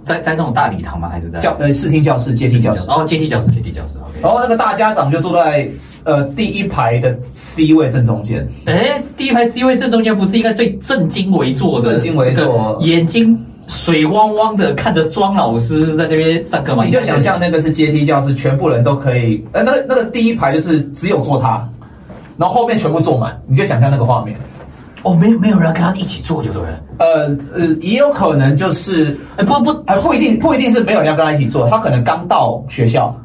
[0.05, 1.09] 在在那种大礼堂吗？
[1.11, 2.85] 还是在教呃视听教室、阶梯教室。
[2.87, 3.97] 哦，阶梯教室，阶梯教室。
[4.21, 5.69] 然后那个大家长就坐在
[6.05, 11.89] 呃第一排的 C 位正中间，哎，第一排 C 位正中间不是应该最正襟危坐的？
[11.91, 13.37] 正襟危坐眼睛
[13.67, 16.85] 水汪汪的看着庄老师在那边上课吗？
[16.85, 21.67] 你就想象那个是阶梯教室，全部人都可以，呃，那个那个第一排就是只有坐他，
[22.37, 24.37] 然后后面全部坐满，你就想象那个画面。
[25.01, 26.79] 哦，没有没有人跟他一起坐就对了。
[26.97, 33.15] 呃呃，也有可能就是，哎，不不，哎，不一定不一定是没有人要跟他一起坐，他可能刚到学校，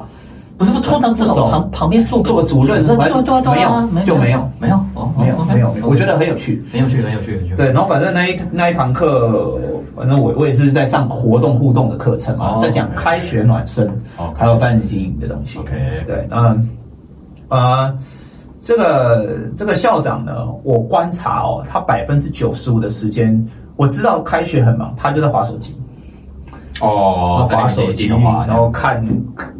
[0.61, 3.53] 不是不是，通常这种旁旁边坐做个主任，对对对对，
[3.91, 7.55] 没有就没有没有哦没有没有没有，我觉得很有趣，很有趣很有趣很有趣。
[7.55, 9.57] 对，然后反正那一那一堂课，
[9.95, 13.89] 反正我我也是在上活动互动的课程嘛，在讲开学暖身，
[14.35, 15.57] 还有班级经营的东西。
[15.57, 15.71] OK，
[16.05, 16.55] 对，那
[17.47, 17.93] 啊。
[18.63, 23.43] 这个这个校长呢，我观察哦，他百分之九十五的时间，
[23.75, 25.75] 我知道开学很忙，他就在划手机。
[26.81, 29.05] 哦，划手机，然后看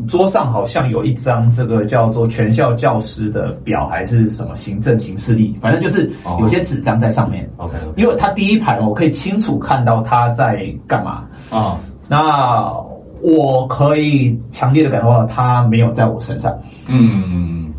[0.08, 7.50] 桌上好像有一张这个叫做全校教师的表，还是什么行政行事历，反正就是有些纸张在上面。
[7.58, 11.78] OK，因为他第一排我可以清楚看到他在干嘛啊，
[12.10, 12.74] 那
[13.22, 16.58] 我可以强烈的感受到他没有在我身上。
[16.88, 17.72] 嗯。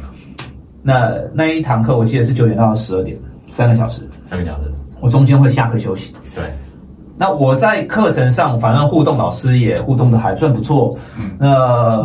[0.84, 3.16] 那那一堂课我记得是九点到十二点，
[3.48, 4.72] 三个小时，三个小时。
[5.00, 6.12] 我中间会下课休息。
[6.34, 6.44] 对。
[7.22, 10.92] 那我在课程上，反正互动老师也互动的还算不错。
[11.16, 11.30] 嗯。
[11.38, 11.96] 那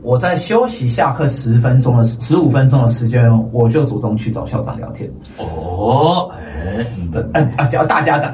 [0.00, 5.10] 我在休息下课十分钟的十五分钟的时间，我就主动去找校长聊天。
[5.38, 6.30] 哦，
[7.32, 8.32] 哎啊，叫大家长。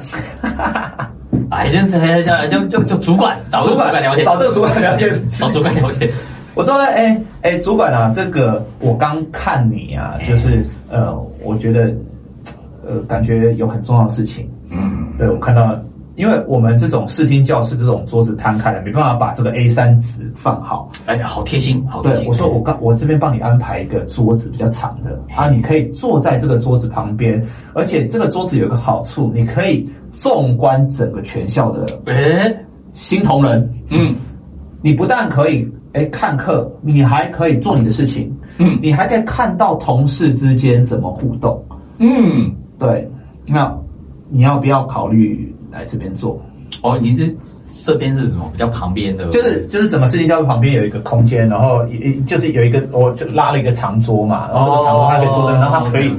[1.49, 6.07] 哎，就是叫就就就主管找主管聊天，找这个主管聊天， 找主管聊天。
[6.53, 11.11] 我说：“哎哎，主管啊，这个我刚看你啊，就是呃，
[11.43, 11.91] 我觉得
[12.87, 14.47] 呃，感觉有很重要的事情。
[14.69, 15.77] 嗯，对我看到，
[16.15, 20.89] 因为我们这种视听教室这种桌子摊开了，没办法把这个 A 三纸放好。
[21.05, 22.27] 哎，好贴心，好贴心。
[22.27, 27.41] 我说我刚我这边帮你安排一个桌子比较长的啊，你可以坐在这个桌子旁边，
[27.73, 32.55] 而且这个桌子有一个好处，你可以纵观整个全校的哎
[32.93, 33.69] 新同仁。
[33.89, 34.13] 嗯，
[34.81, 41.63] 你不但可以。”哎，看课，你还可以做你的事情，嗯，你还可以看到同事之间怎么互动，
[41.99, 43.09] 嗯，对，
[43.47, 43.73] 那
[44.27, 46.41] 你要不要考虑来这边做？
[46.81, 47.35] 哦，你是
[47.85, 48.49] 这边是什么？
[48.53, 56.11] 比较旁边的，就是就是整个世界教育旁边有一个空间，然后一就是有一个，我就拉了一个长桌嘛，然后这个长桌他可以坐在，然后他可以，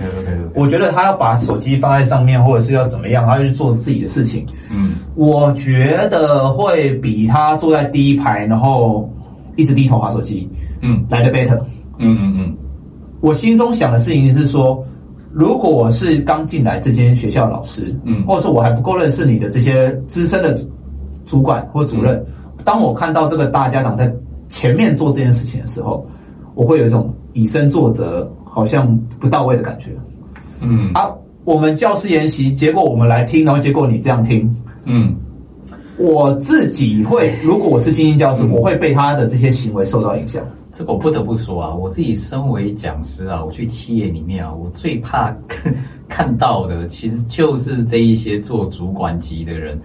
[0.54, 9.10] 我觉得他要把手机放在上面，或者是要怎么样，他就去做自己的事情，嗯，我觉得会比他坐在第一排，然后。
[9.58, 10.46] 一直低头划手机，
[10.82, 11.56] 嗯，来的 better，
[11.96, 12.54] 嗯嗯嗯。
[13.22, 14.84] 我心中想的事情是说，
[15.38, 20.58] 如果我是刚进来这间学校老师，嗯，或者是我还不够认识你的这些资深的
[21.26, 22.24] 主管或主任，
[22.64, 24.10] 当我看到这个大家长在
[24.48, 26.06] 前面做这件事情的时候，
[26.54, 29.90] 我会有一种以身作则，好像不到位的感觉。
[30.62, 31.10] 嗯，啊，
[31.44, 34.50] 我们教师研习，结果我们来听，然后结果你这样听，
[34.84, 35.14] 嗯。
[35.98, 40.42] 我自己会，如果我是精英教师，我会被他的这些行为受到影响。
[40.76, 45.34] 这个我不得不说啊，我自己身为讲师啊，我去企业里面啊，我最怕
[46.06, 49.80] 看 到的，其实就是这一些做主管级的人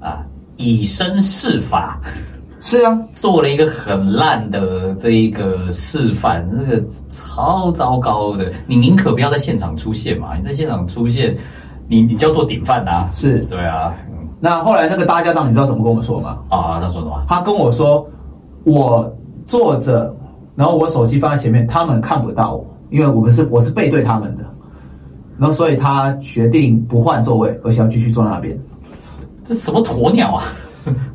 [0.00, 0.24] 啊，
[0.56, 2.00] 以身试法。
[2.58, 8.50] 是啊，做了一个很烂的这一个示范，这个超糟糕的。
[8.66, 10.36] 你宁可不要在现场出现嘛？
[10.36, 11.36] 你在现场出现，
[11.86, 13.10] 你你叫做典范呐。
[13.12, 13.94] 是对啊。
[14.40, 16.38] 那后来那个大家长，你知道怎么跟我说吗？
[16.48, 17.22] 啊，他说什么？
[17.28, 18.08] 他跟我说，
[18.64, 19.14] 我
[19.46, 20.16] 坐着，
[20.56, 24.42] 然后我手机放在前面，他们看不到我，因为我们是我是背对他们的，
[25.38, 28.58] 然后所以他决定不换座位，而且要继续坐那边。
[29.44, 30.44] 这什么鸵鸟啊？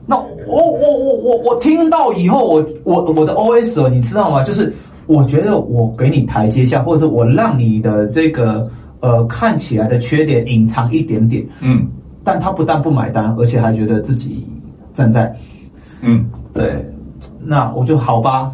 [0.06, 4.44] 那我我我我我听到以后，我我我的 O S 哦，你知道吗？
[4.44, 4.72] 就是
[5.08, 11.88] 我觉得我给你台阶下，或者是我让你的这个呃看起来的缺点隐藏一点点，嗯。
[12.24, 14.48] 但他不但不买单，而且还觉得自己
[14.94, 15.36] 站在，
[16.02, 16.24] 嗯，
[16.54, 16.86] 对，
[17.44, 18.52] 那我就好吧。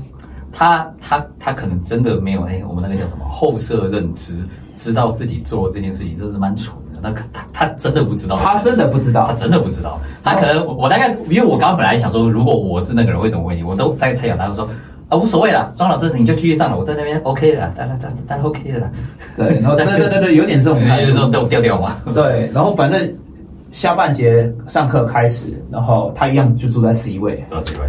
[0.57, 4.33] 他他他可能真的没有哎，我们那个叫什么后设认知，
[4.75, 6.99] 知道自己做这件事情，这是蛮蠢的。
[6.99, 9.99] 那他他真的不知道，他真的不知道，他真的不知道。
[10.23, 14.67] 他可能我大概，因为我刚刚本来想说，如果我是那个人会怎么问你，我都大概猜想他会说
[15.09, 18.91] 啊，无所谓啦，庄老师你就继续上了，我在那边 OK 的，当然当然当然 OK 的啦。
[19.35, 21.97] 对，然后对对对对，有点这种态度，这种调调嘛。
[22.15, 23.13] 对，然后反正。
[23.69, 27.81] 下半节上课开始，然后他一样就住在 C 位，坐 C 位，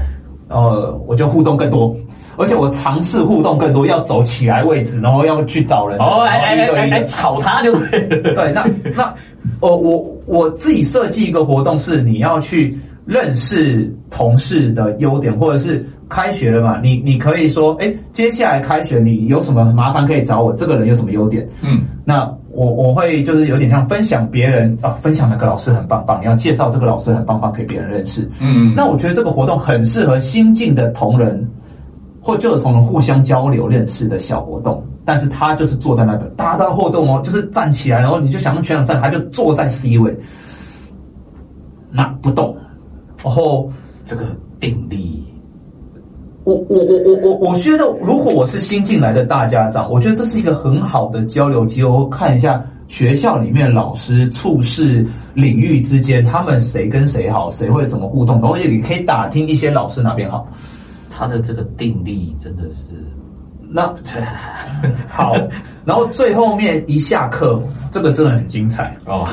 [0.48, 1.96] 然后我就互动更多，
[2.38, 9.14] 而且我尝试互动更多，要走起来位置，然后要去找人，哦，来来来来吵他就对，那那
[9.60, 22.32] 哦，我我自己设计一个活动是你要去认识同事的优点，或者是开学了嘛，你你可以说，哎，接下来开学你有什么麻烦可以找我，这个人有什么优点，嗯，那。
[22.50, 28.28] 我我会就是有点像分享别人啊，分享哪个老师很棒棒，你要介绍这个老师很棒棒给别人认识。
[28.40, 31.48] 嗯，那我觉得这个活动很适合新进的同仁
[32.28, 34.84] 或就是同互相交流认识的小活动。
[35.02, 40.14] 但是他就是坐在那边，大家都互动哦，就是站起来，然后你就想让全场站，他就坐在 C 位，
[41.90, 42.54] 那不动，
[43.24, 43.70] 然后
[44.04, 44.26] 这个
[44.60, 45.26] 定力
[46.44, 60.46] 我我我我我我觉得，如果我是新进来的大家长，我觉得这是一个很好的交流机会，看一下学校里面老师处事领域之间，他们谁跟谁好，谁会怎么互动，然后也可以打听一些老师哪边好。
[61.18, 62.94] 他的这个定力真的是。
[63.70, 63.92] 那
[65.10, 65.34] 好，
[65.84, 67.60] 然后最后面一下课，
[67.90, 69.28] 这个真的很精彩哦。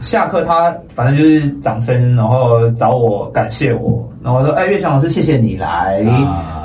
[0.00, 5.98] 下课他反正就是掌声，然后找我感谢我，然后说：“哎，岳翔老师，谢谢你来，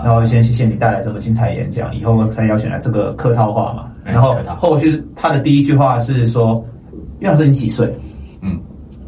[0.03, 6.63] 然后先谢谢你带来这么精彩演讲，以后可能邀请来这个客套话嘛。”然后后续他的第一句话是说
[7.21, 7.91] ：“岳老师，你几岁？”
[8.43, 8.59] 嗯，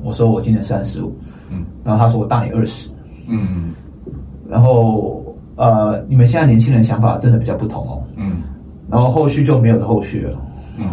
[0.01, 1.15] 我说我今年三十五。
[1.51, 2.89] 嗯，然后他说我大你二十。
[3.28, 3.76] 嗯，
[4.49, 5.24] 然后。
[5.58, 8.01] 呃，你们现在年轻人想法真的比较不同哦。
[8.16, 8.43] 嗯，
[8.89, 10.39] 然后后续就没有后续了。
[10.78, 10.86] 嗯，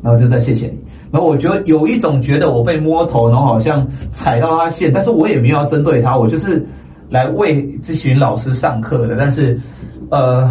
[0.00, 0.78] 然后就再谢谢你。
[1.10, 6.64] 然后我觉得有一种觉得我被摸头，然后好像踩到他线，但是我也没有要针对他，我就是
[7.10, 9.16] 来为这群老师上课的。
[9.18, 9.60] 但是，
[10.10, 10.50] 呃，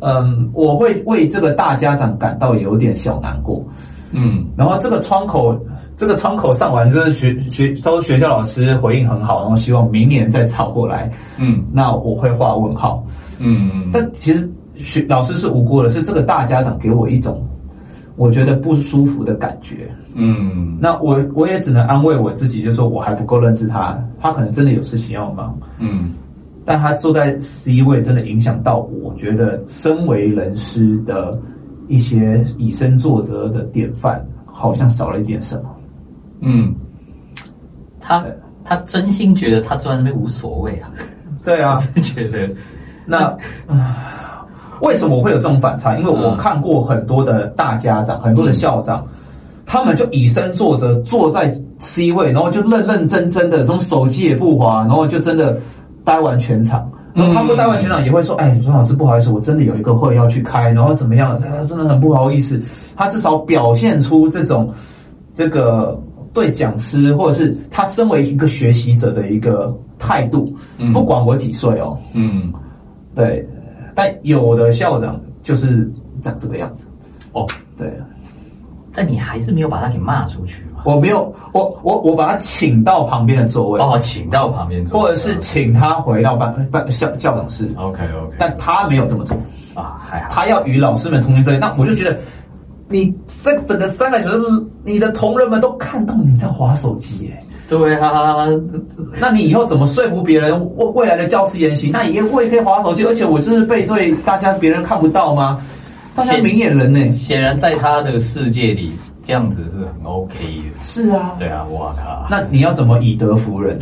[0.00, 3.64] 嗯，我会为这个大家长感到有点小难过。
[4.12, 5.58] 嗯，然后这个窗口。
[5.98, 11.10] 这个窗口上完，就是学学都学校老师回应很好，然后希望明年再炒过来。
[11.38, 13.02] 嗯，那我会画问号。
[13.38, 17.42] 嗯，但其实学老师是无辜的，是这个大家长给我一种
[18.16, 19.88] 我觉得不舒服的感觉。
[20.12, 25.58] 嗯，那我我也只能安慰我自己，就说我还不够认识他，他可能真的有事情要忙。
[25.80, 26.12] 嗯，
[26.62, 31.38] 但他坐在 C 位，真的影响到我觉得身为人师的
[31.88, 35.64] 一些以身作则的典范，好像少了一点什么。
[36.40, 36.74] 嗯，
[38.00, 38.24] 他
[38.64, 40.90] 他真心觉得他坐在那边无所谓啊，
[41.44, 42.50] 对啊， 真觉得
[43.06, 43.36] 那
[44.80, 45.96] 为什么我会有这种反差？
[45.96, 49.06] 因为我看过很多的大家长，很多的校长，
[49.64, 55.58] 他们就以身作则，坐在 C 位，然后就认认真真的，从手机也不滑，然后就真的
[56.04, 56.90] 待完全场。
[57.16, 61.36] 然后他不待完全场也会说：“哎，庄老师不好意思，我真的有一个会要去开，然后怎么样？
[61.38, 62.60] 他真的很不好意思。”
[62.94, 64.72] 他至少表现出这种
[65.34, 66.00] 这个。
[66.34, 70.54] 对讲师，或者是他身为一个学习者的一个态度，
[70.92, 72.52] 不管我几岁哦，嗯，
[73.14, 73.42] 对，
[73.94, 75.90] 但有的校长就是
[76.20, 76.88] 长这个样子，
[77.32, 77.90] 哦，对，
[78.92, 89.36] 但你还是没有把他给骂出去我没有，我我我把他请到旁边的座位，哦，请到旁边，或者是请他回到班班校校长室，OK OK，但他没有这么做
[89.74, 92.16] 啊，还好，他要与老师们同行这那我就觉得。
[92.88, 93.12] 你
[93.42, 94.38] 这整个三个小时，
[94.84, 97.42] 你的同仁们都看到你在划手机耶。
[97.68, 98.46] 对啊，
[99.20, 101.90] 那你以后怎么说服别人未未来的教师言行？
[101.90, 105.60] 那也我也可以划手机，而且我就是背对大家，别人看不到吗？
[106.14, 107.10] 大家明眼人呢？
[107.10, 108.92] 显然在他的世界里，
[109.26, 110.84] 这样子是很 OK 的。
[110.84, 112.26] 是啊，对啊，我靠！
[112.30, 113.76] 那你要怎么以德服人？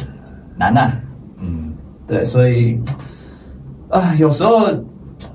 [0.56, 0.90] 难呐。
[1.38, 1.72] 嗯，
[2.06, 2.80] 对，所以
[3.88, 4.66] 啊，有时候。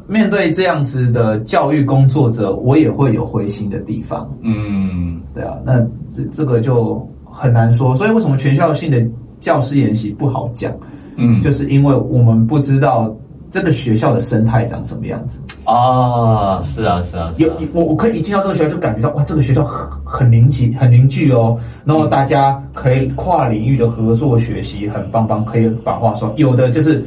[0.08, 4.30] 面对这样子的教育工作者，我也会有灰心的地方。
[4.42, 5.80] 嗯，对啊，那
[6.10, 7.96] 这这个就很难说。
[7.96, 9.04] 所以为什么全校性的
[9.40, 10.74] 教师研习不好讲？
[11.16, 13.16] 嗯，就是因为我们不知道
[13.50, 16.62] 这个学校的生态长什么样子啊。
[16.64, 21.58] 是啊，是啊，有我我可以一进到这个学校就感觉到哇，这个学校很很凝集很凝聚哦。
[21.86, 26.34] 然后大家可以跨领域的合作学习，很棒棒，可以把话说。
[26.38, 27.06] 有的就是。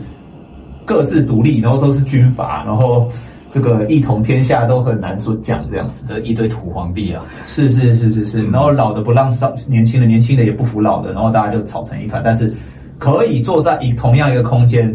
[0.84, 3.09] 各自独立，然后都是军阀，然后
[3.49, 12.20] 这个一统天下都很难说讲这样子，这一堆土皇帝啊，是是是是是，然后老的不让少年轻的，年轻的也不服老的，然后大家就吵成一团。
[12.24, 12.53] 但是
[12.99, 14.93] 可以坐在一同样一个空间，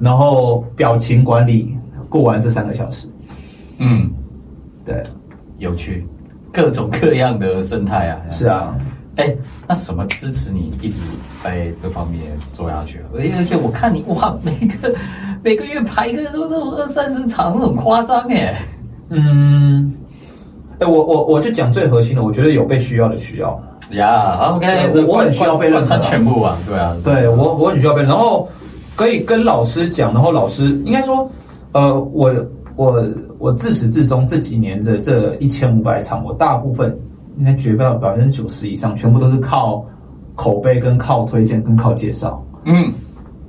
[0.00, 1.76] 然后表情管理
[2.08, 3.06] 过完这三个小时，
[3.78, 4.10] 嗯，
[4.84, 5.00] 对，
[5.58, 6.04] 有趣，
[6.52, 8.74] 各种各样的生态啊，是啊。
[9.16, 9.34] 哎，
[9.66, 10.98] 那什么支持你一直
[11.44, 12.22] 在这方面
[12.52, 13.00] 做下去？
[13.12, 14.94] 而且我看你哇，每个
[15.42, 18.56] 每个月排一个都都二三十场，很夸张哎。
[19.10, 19.92] 嗯，
[20.78, 24.54] 哎，我我我就讲最核心的，我觉得有被需要的需要呀。
[24.54, 28.48] OK，我我很需要被认可， 全部啊，对啊，对我我很需要被，然后
[29.00, 31.26] 可以跟老师讲，然后老师应该说，
[31.72, 32.30] 呃，我
[32.76, 33.02] 我
[33.38, 36.94] 我自始至终这几年的这一千五百场，我大部分。
[37.38, 39.82] 应该绝不百分之九十以上，全部都是靠
[40.34, 42.44] 口碑、跟靠推荐、跟靠介绍。
[42.66, 42.92] 嗯，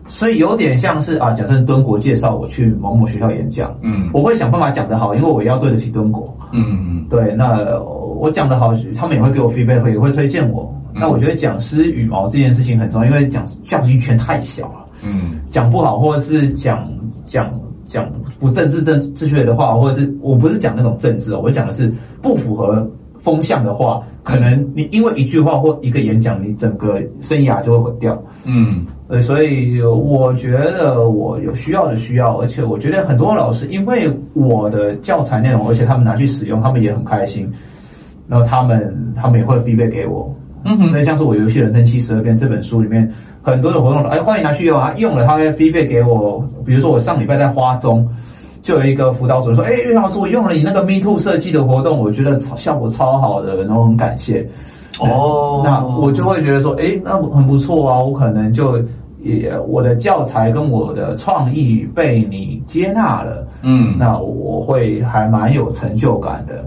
[0.08, 6.34] 所以有点像是啊，假设敦国介绍我去某某学校演讲，嗯，我会想办法讲得好，因为我要对得起敦国。
[6.54, 10.74] 嗯嗯，对，那我讲得好，他们也会给我 feedback，也会推荐我。
[10.94, 14.86] 那我觉得讲师羽毛这件事情很重要，因为讲教育圈太小了。
[15.04, 16.90] 嗯，讲不好，或者是讲
[17.24, 17.54] 讲
[17.86, 22.90] 讲不政治正正确的话，或者是我不是讲那种政治哦，我讲的是不符合。
[23.24, 28.20] 风向的话，可能你因为一句话或一个演讲，你整个生涯就会毁掉。
[28.46, 37.48] 嗯，呃，所以我觉得我有需要的需要，而且我觉得很多老师因为我的教材内容，而且他们拿去使用，他们也很开心。
[38.28, 43.10] 然后他们他们也会 feedback 给我，嗯哼，所以像是我游戏人生七十二变这本书里面
[43.42, 46.44] 很多的活动，哎，欢迎拿去用啊，用了他会 feedback 给我。
[46.66, 48.08] 比如说我上礼拜在花中
[48.62, 54.48] 就有一个辅导主任说，哎，岳老师，我用了你那个 Me Too 设计的活动，我觉得效果超好的，然后很感谢。
[55.00, 58.82] 哦，那我就会觉得说，哎，那很不错啊，我可能就。
[59.24, 66.66] 也我的教材跟我的创意被你接纳了，嗯，那我会还蛮有成就感的，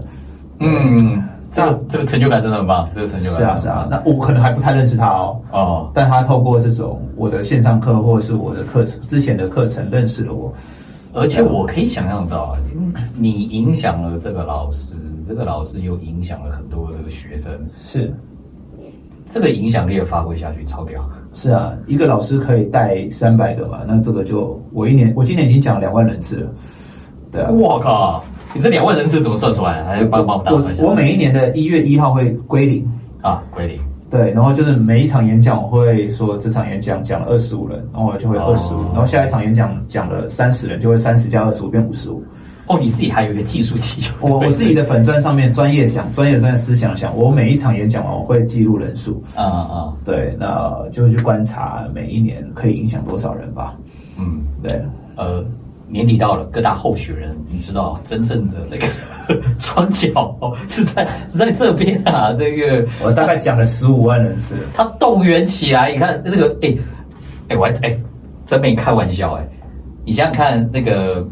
[0.61, 1.21] 嗯，
[1.55, 10.53] 这个这个成就感真的很棒，这个成就感是啊是啊，那我可能还不太认识他哦，哦，但他透过这种我的线上课或者是我的课程之前的课程认识了我，
[11.13, 12.57] 而且我可以想象到，
[13.17, 14.95] 你影响了这个老师，
[15.27, 18.13] 这个老师又影响了很多的学生，是。
[19.27, 21.03] 这个影响力发挥下去超屌，
[21.33, 26.51] 是啊，一个老师可以带三百个吧，那这个就我一年，我今年已经讲两万人次了，
[27.31, 28.23] 对啊，我靠，
[28.55, 29.83] 你这两万人次怎么算出来？
[29.83, 30.83] 还要帮帮我们打算一下。
[30.83, 32.89] 我每一年的一月一号会归零
[33.21, 33.79] 啊，归零，
[34.09, 42.23] 对，然后就是每一场演讲我会说这场演讲讲了二十五人，然后我就会二十五，然后下一场演讲讲了三十人，就会三十加二十五变五十五。
[42.67, 53.75] 哦，你自己还有一个技术期，我我自己的粉钻上面专业想专业的专业思想想，我每一场演讲完我会记录人数，啊啊，对，那就去观察每一年可以影响多少人吧。
[54.17, 54.81] 嗯，对，
[55.15, 55.45] 呃，
[55.87, 58.87] 年底到了，各大候选人，你知道真正的那个
[59.59, 60.09] 庄脚
[60.67, 66.75] 是在是在这边啊，这个我大概讲了十五万人次，他动员起来，你看那个，哎
[67.49, 67.97] 哎，我还哎
[68.45, 69.47] 真没开玩笑哎，
[70.05, 71.25] 你想想看那个。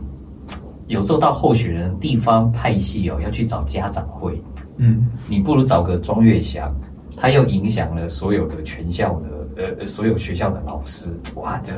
[0.88, 4.40] 有时候到候选人地方派系哦，要去找家长会，
[4.76, 6.76] 嗯，你不如找个庄月祥，
[7.16, 11.74] 他又影响了所有的全校的呃所有学校的老师，哇，这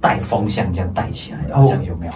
[0.00, 2.12] 带风向这样带起来，这样有没有？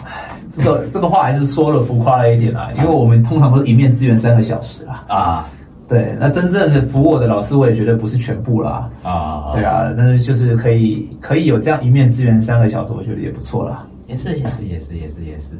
[0.54, 5.04] 这个这个话还是说了浮夸了一点啦，因为我们通常都是一面之缘三个小时啦。
[5.08, 5.48] 啊，
[5.88, 8.90] 对，那真正的服我的老师，我也觉得不是全部啦。
[9.02, 13.86] 啊，对啊，但是就是可以可以有这样一面之缘三个小时，我觉得也不错啦。
[14.06, 15.54] 也是也是也是也是也是。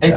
[0.00, 0.12] 哎，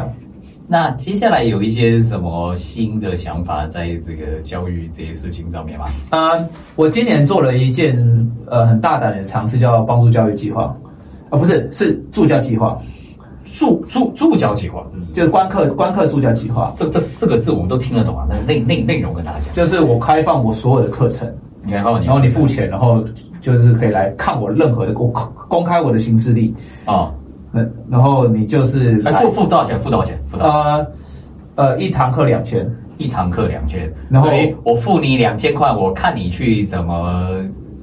[0.68, 5.86] 那接下来有一些什么新的想法在这个教育这些事情上面吗？
[6.12, 6.32] 啊，
[6.78, 7.98] 我今年做了一件
[8.48, 10.74] 呃很大胆的尝试，叫帮助教育计划
[11.32, 12.78] 啊，不是是助教计划，
[13.46, 16.72] 助助助教计划，就是观课观课助教计划。
[16.76, 21.28] 这这四个字我们都听得懂啊，那内内内容跟大家讲，就是我开放我所有的课程，
[21.66, 23.04] 然后然后你付钱，然后
[23.40, 25.12] 就是可以来看我任何的公
[25.48, 26.54] 公开我的行事历
[26.86, 27.12] 啊。
[27.52, 29.80] 那然后你就是付付多少钱？
[29.80, 30.18] 付多少钱？
[30.28, 30.54] 付多少？
[30.54, 30.88] 呃
[31.56, 33.92] 呃，一堂课两千，一堂课两千。
[34.10, 34.30] 然后
[34.64, 37.28] 我付你两千块，我看你去怎么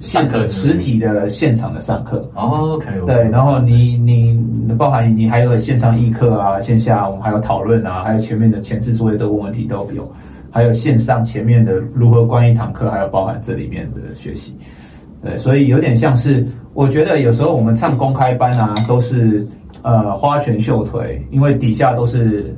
[0.00, 2.28] 上课，实体的现场的上课。
[2.34, 3.28] OK，对。
[3.30, 4.40] 然后你你
[4.78, 10.10] 包含你还有线上议课啊，线下我们还有讨论啊，还有前面的前置作业都问问题都有，
[10.50, 14.54] 还有线上前面的如何关一堂课，还有包含这里面的学习。
[15.20, 19.44] 对，所以有点像是，我觉得有时候我们唱公开班啊，都是
[19.82, 22.54] 呃花拳绣腿，因为底下都是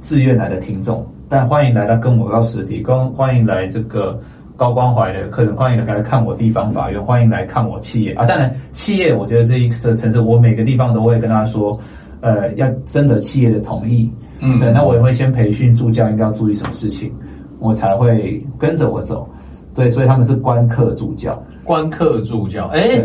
[0.00, 1.06] 自愿来的听众。
[1.28, 4.18] 但欢迎来到跟我到实体，跟欢迎来这个
[4.58, 8.26] 高关怀的客人，欢迎来看我地方法院，欢迎来看我企业啊。
[8.26, 11.78] 当然，企业我觉得这一这城市，我每个地方都会跟他说，
[12.22, 14.12] 呃，要征得企业的同意。
[14.40, 17.14] 嗯，对，那我也会先培训助教应该要注意什么事情，
[17.60, 19.28] 我才会跟着我走。
[19.72, 21.40] 对，所以他们是观课助教。
[21.62, 23.00] 观课助教，哎，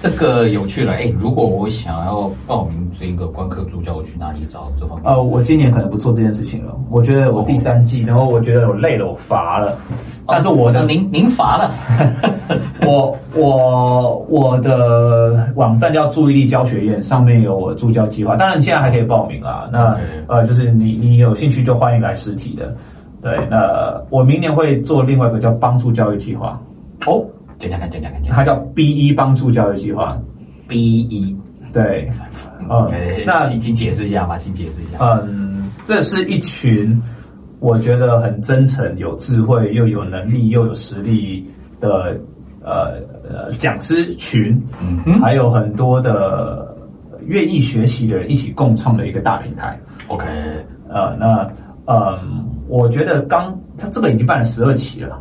[0.00, 0.94] 这个有趣了。
[0.94, 5.12] 哎，如果我想要报名这一个观课助教，我去哪里找这方面？
[5.12, 6.74] 呃，我今年可能不做这件事情了。
[6.88, 9.76] 我觉得我第三季，然后我觉得我累了，我乏了。
[10.26, 11.70] 但是我的您您乏了，
[12.86, 18.36] 我我我的网站叫注意力教学院，上面有我助教计划。
[18.36, 19.68] 当然，你现在还可以报名啊。
[19.70, 19.98] 那
[20.28, 22.74] 呃，就是你你有兴趣就欢迎来实体的。
[23.20, 26.58] 对，那我明年会做另外一个叫帮助教育计划。
[27.06, 27.22] 哦，
[27.68, 30.18] 讲讲看，讲讲看，它叫 B 一帮助教育计划。
[30.66, 31.36] B 一，
[31.72, 32.10] 对，
[32.68, 32.88] 嗯，
[33.26, 34.98] 那请请解释一下吧，请解释一下。
[35.24, 37.00] 嗯，这是一群
[37.58, 41.46] 我觉得很真诚、有智慧、又有能力、又有实力
[41.78, 42.18] 的
[42.62, 42.94] 呃
[43.28, 44.60] 呃讲师群，
[45.04, 46.74] 嗯，还有很多的
[47.26, 49.78] 愿意学习的人一起共创的一个大平台。
[50.08, 50.24] OK，
[50.88, 51.48] 呃，那。
[51.86, 55.20] 嗯，我觉得刚他这个已经办了十二期了，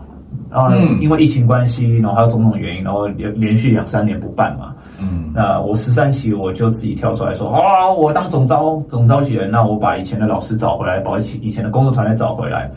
[0.52, 4.74] 然后因为疫情关系，然后还有种种原因，然后连连续两三年不办嘛。
[5.02, 12.70] 嗯，那我十三期我就自己跳出来说，好，我当总招总召集人，那我把以前的老师找回来，把以前以前的工作团队找回来。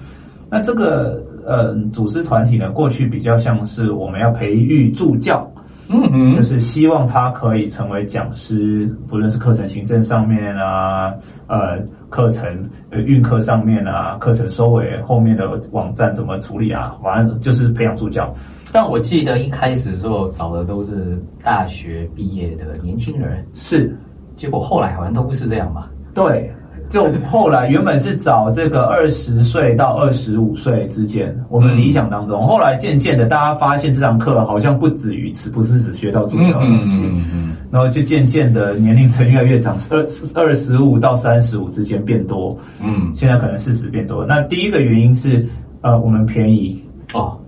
[0.50, 5.50] 那这个呃组织团体呢，过去比较像是我们要培育助教，
[5.92, 11.12] 嗯嗯，就是希望他可以成为讲师，不论是课程行政上面啊，
[11.46, 11.78] 呃，
[12.08, 18.32] 课程呃运课上面啊，课程收尾后面的网站怎么处理啊，反正就是培养助教。
[18.72, 23.94] 但我记得一开始的时候找的都是大学毕业的年轻人，是，
[24.34, 25.90] 结果后来好像都不是这样吧。
[26.14, 26.52] 对，
[26.92, 44.26] 就后来原本是找这个二十岁到二十五岁之间，我们理想当中，后来渐渐的大家发现这堂课好像不止于此，不是只学到助教的东西，嗯然后就渐渐的年龄层越来越长，二二十五到三十五之间变多，嗯，现在可能四十变多。
[44.26, 45.46] 那第一个原因是
[45.80, 46.78] 呃我们便宜，
[47.14, 47.38] 哦。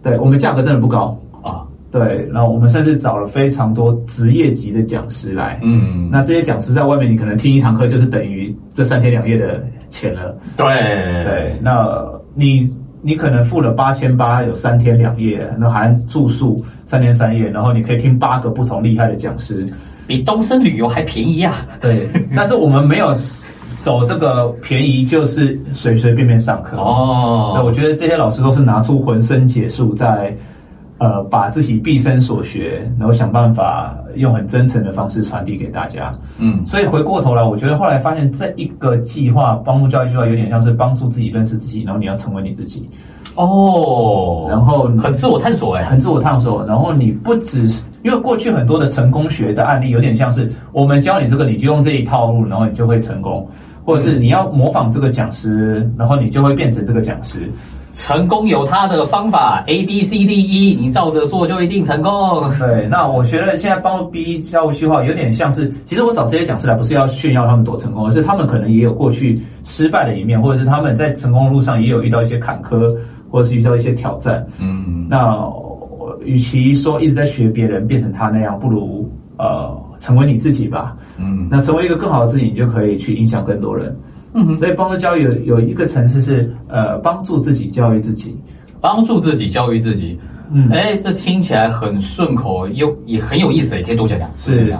[0.00, 1.31] 对我们价格真的不高，啊，
[1.92, 10.34] 对，然后我们甚至找了非常多职业级的讲师来，嗯，那这些讲师在外面你可能听一堂课就是等于这三天两夜的钱了。
[10.56, 10.64] 对
[11.22, 11.86] 对，那
[12.34, 12.66] 你
[13.02, 19.70] 你可能付了八千八，有三天两夜，那含住宿三天三夜，然后你可以听八个不同厉害的讲师。
[20.06, 21.56] 比东升旅游还便宜啊。
[21.78, 23.12] 对， 但是我们没有
[23.76, 26.78] 走这个便宜，就是随随便便上课。
[26.78, 30.34] 哦，对，我觉得这些老师都是拿出浑身解数在。
[31.02, 36.16] 呃，把自己毕生所学，然后想办法用很真诚的方式传递给大家。
[36.38, 42.88] 嗯，所以回过头来，我觉得后来发现这一个计划，帮助教育计划有点像是帮助自己认识自己，然后你要成为你自己，
[43.34, 46.64] 哦，然后很自我探索哎，很自我探索。
[46.66, 53.44] 然后你不只是因为过去很多的成功学的案例，有点像是我们教你这个，你就用这一套路，然后你就会成功，
[53.84, 57.50] 或者是你要模仿这个讲师，然后你就会变成这个讲师。
[57.92, 62.50] 成功有他的方法，A B C D E，你照着做就一定成功。
[62.58, 72.96] 对，那我觉得现在帮 B 教育计划有点像是，其实我找这些讲师来不是要炫耀他们多成功，而是他们可能也有过去失败的一面，或者是他们在成功路上也有遇到一些坎坷，
[73.30, 74.44] 或者是遇到一些挑战。
[74.58, 75.46] 嗯，那
[76.24, 80.96] 与其说一直在学别人变成他那样，不如呃成为你自己吧。
[81.18, 83.94] 嗯，那成为一个更好的自己，你就可以去影响更多人。
[84.34, 88.36] 嗯，所以帮助教育有有一个层次是呃帮助自己教育自己。
[88.80, 90.18] 帮助自己教育自己。
[90.52, 94.28] 嗯哎，这听起来很顺口，又也很有意思，也可以多讲讲。
[94.38, 94.76] 是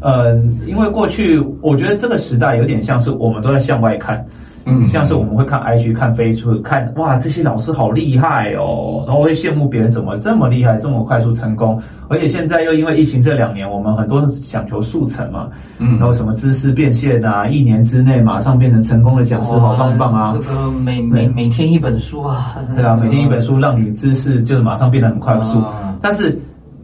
[0.00, 0.36] 呃，
[0.66, 4.22] 因为过去我觉得这个时代有点像是我们都在向外看，
[4.68, 4.84] 嗯。
[4.84, 15.48] 像是我们会看 IG、看 Facebook、看哇这些老师好厉害哦，然后会羡慕别人怎么这么厉害，这么快速成功，而且现在又因为疫情这两年，我们很多想求速成嘛，
[15.78, 15.98] 嗯。
[15.98, 20.34] 然后什么知识变现啊，一年之内马上变成成功的讲师，好棒棒啊。
[20.36, 20.40] 这！
[20.40, 25.58] 个每每每天一本书啊，对啊，每天一本书，让你知识就是马上变得很快速。
[25.60, 25.96] 啊。
[26.00, 26.38] 但是，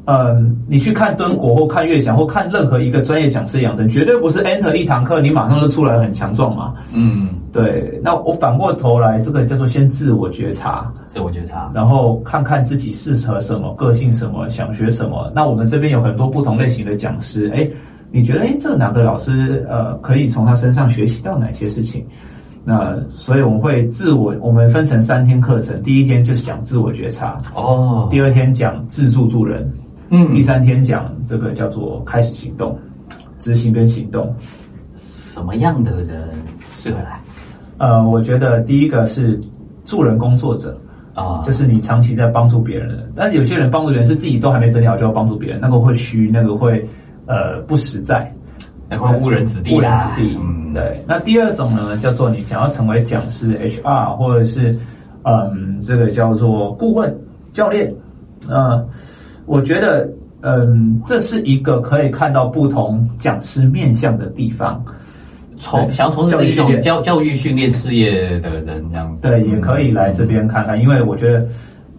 [0.06, 6.74] 嗯，你去看敦国或看悦享或看任何一个专业讲师养成，绝对不是 enter 一堂课，你马上就出来很强壮嘛。
[6.94, 11.70] 嗯，对，那我反过头来，这个叫做先自我觉察，自我觉察。
[11.72, 15.30] 然后看看自己适合什么，个性什么，想学什么。
[15.32, 17.70] 那我们这边有很多不同类型的讲师，哎，
[18.10, 22.04] 你觉得哎，这哪个老师呃可以从他身上学习到哪些事情？
[22.64, 29.72] 那所以我们会自我，我们分成三天课程，第一天就是讲自我觉察，哦，第二天讲自助助人，
[30.10, 32.76] 嗯第三天讲这个叫做开始行动，
[33.38, 34.34] 执行跟行动。
[34.96, 36.28] 什么样的人
[36.72, 37.20] 适合来
[37.78, 39.40] 呃，我觉得第一个是
[39.84, 40.78] 助人工作者，
[41.14, 41.42] 啊？
[41.42, 46.86] 就是你长期在帮助别人，但是有些人帮助别人是自己都还没整理好就要帮助别人，那个会虚，那个会
[47.26, 48.32] 呃不实在，
[48.88, 50.06] 那会误人子弟误人子。
[50.14, 50.36] 弟。
[50.40, 51.04] 嗯，对。
[51.06, 54.76] 那第二种呢，叫做你想要成为讲师、HR 或者是
[55.22, 57.12] 嗯，这个叫做顾问、
[57.52, 57.92] 教练。
[58.48, 58.86] 呃，
[59.46, 60.08] 我觉得
[60.42, 64.84] 嗯，这是一个可以看到不同讲师面向的地方。
[65.64, 71.46] 从想要从事这一种教教育训练事业的人这样子，对，也可以来这边看看，因为我觉得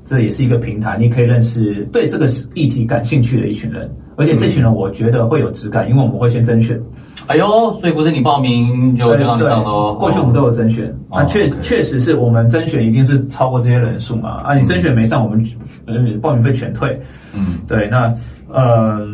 [0.03, 6.79] 这也是一个平台，你可以认识对这个议题感兴趣的一群人，而且这群人我觉得会有质感，因为我们会先甄选。
[7.25, 9.95] 哎呦，所以不是你报名就就让你上喽？
[9.95, 15.43] 过去我们都有甄选，哦啊，确确实是我们甄选一定是超过这些人数嘛，啊，你甄选没上，我们
[15.87, 17.01] 呃报名费全退。
[17.35, 18.13] 嗯对，那
[18.53, 19.07] 呃，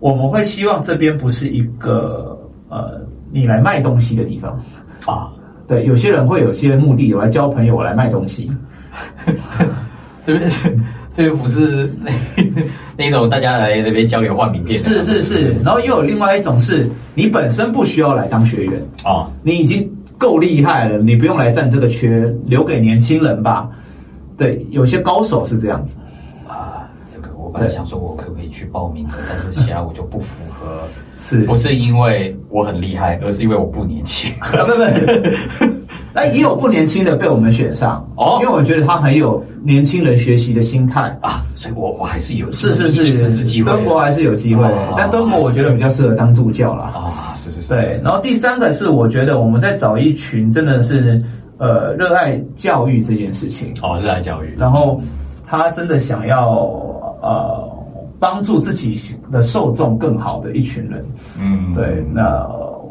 [0.00, 2.36] 我们会希望这边不是一个
[2.68, 3.00] 呃
[3.32, 4.56] 你来卖东西的地方。
[5.06, 5.32] 啊，
[5.66, 8.50] 对，有些人会有些目的，我来交朋友，我来卖东西。
[10.24, 10.48] 这边
[11.12, 12.10] 这边不是那
[12.96, 23.68] 那种大家来那边交流换名片，是是是，然后又有另外一种是，你本身不需要来当学员，啊，你已经够厉害了，你不用来占这个缺，留给年轻人吧。
[24.36, 25.96] 对，有些高手是这样子。
[27.52, 30.80] 我本来想说我可不可以去报名的，但是现在我就不符合，
[31.20, 34.32] 是不是因为我很厉害，而是因为我不年轻。
[34.40, 35.68] 啊，不不，
[36.14, 41.14] 但也有不年轻的被我们选上哦因为我觉得他很有年轻人学习的心态。
[41.20, 46.84] 啊，所以我我还是有是是是，机会的敦国还是有机会哦，但敦国我觉得比较适合当助教啦。
[46.94, 51.22] 啊，是是是，对，然后第三个是我觉得我们在找一群真的是
[51.58, 54.98] 呃热爱教育这件事情，哦，热爱教育，然后
[55.46, 56.80] 他真的想要
[57.22, 57.70] 呃
[58.18, 61.04] 帮助自己的受众更好的一群人。
[61.40, 62.46] 嗯，对，那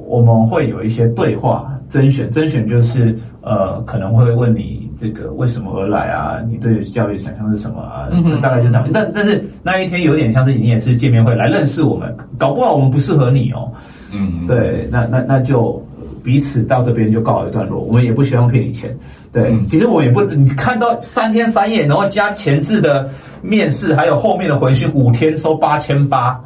[0.08, 8.10] 我们会有一些对话甄选，甄选就是呃可能会问你这个为什么而来啊，你对教育想象是什么啊，
[8.42, 8.90] 大概就这样。
[8.92, 13.72] 但但是那一天有点像是你也是见面会来认识我们，搞不好我们不适合你哦。
[14.14, 15.82] 嗯，对，那那那就
[16.24, 18.96] 彼此到这边就告一段落，我们也不希望骗你钱。
[19.32, 23.10] 对，其实我也不，你看到三天三夜，然后加前置的
[23.42, 26.40] 面试，还有后面的回训，五天收八千八，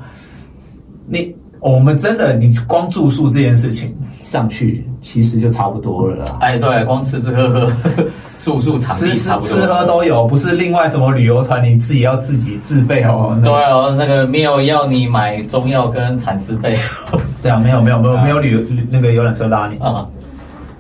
[1.72, 3.92] 我们真的，你光住宿这件事情
[4.22, 6.38] 上去，其实就差不多了啦。
[6.40, 7.72] 哎，对，光吃吃喝喝，
[8.40, 13.36] 住宿场地吃吃吃喝都有，不是另外什么旅游团，你自己要自己自备哦。
[13.42, 16.78] 那对哦，那个没有要你买中药跟蚕丝被
[17.42, 18.60] 对啊，没有没有没有没有旅游
[18.92, 19.76] 那个游览车拉你。
[19.80, 20.08] 啊，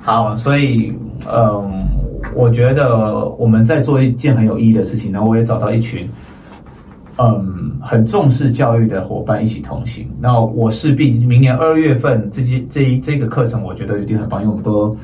[0.03, 0.93] 好，所以
[1.27, 1.87] 嗯，
[2.35, 6.07] 我觉得我们在做一件很有意义的事情，然后我也找到一群
[7.17, 10.09] 嗯很重视教育的伙伴一起同行。
[10.19, 14.95] 那我势必明年二月份这些这一这个课程，我觉得一定很棒，因为我们都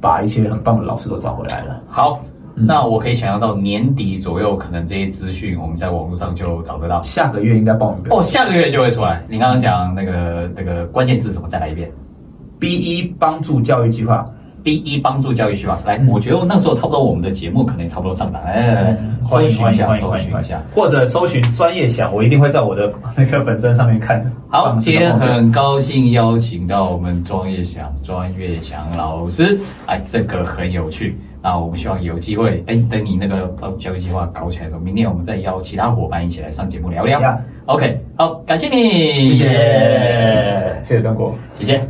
[0.00, 1.82] 把一些很棒的老师都找回来了。
[1.88, 2.20] 好。
[2.22, 7.02] 嗯那我可以想象到年底左右，可能这些资讯我们在网络上就找得到。
[7.02, 9.22] 下个月应该报名表哦，下个月就会出来。
[9.28, 11.46] 你刚刚讲那个那个关键字怎么？
[11.48, 11.92] 再来一遍。
[12.58, 14.26] B 一帮助教育计划。
[14.66, 24.28] B 一帮助教育计划，来，嗯我觉得那时候差不多我们的节目可能也差不多上档，来来来，欢迎搜寻一下，搜寻一下。，或者搜寻专业想，我一定会在我的那个本专上面看的。
[24.48, 29.56] 好，今天很高兴邀请到我们专业祥、庄月祥老师，
[29.86, 31.16] 哎，这个很有趣。
[31.40, 37.38] 那我们希望有机会，哎，等你那个呃教育计划搞起来的时候，明年我们再邀其他伙伴一起来上节目聊聊呀。
[37.66, 41.32] OK，好，感谢你，谢谢，谢谢端国。
[41.54, 41.80] 谢谢。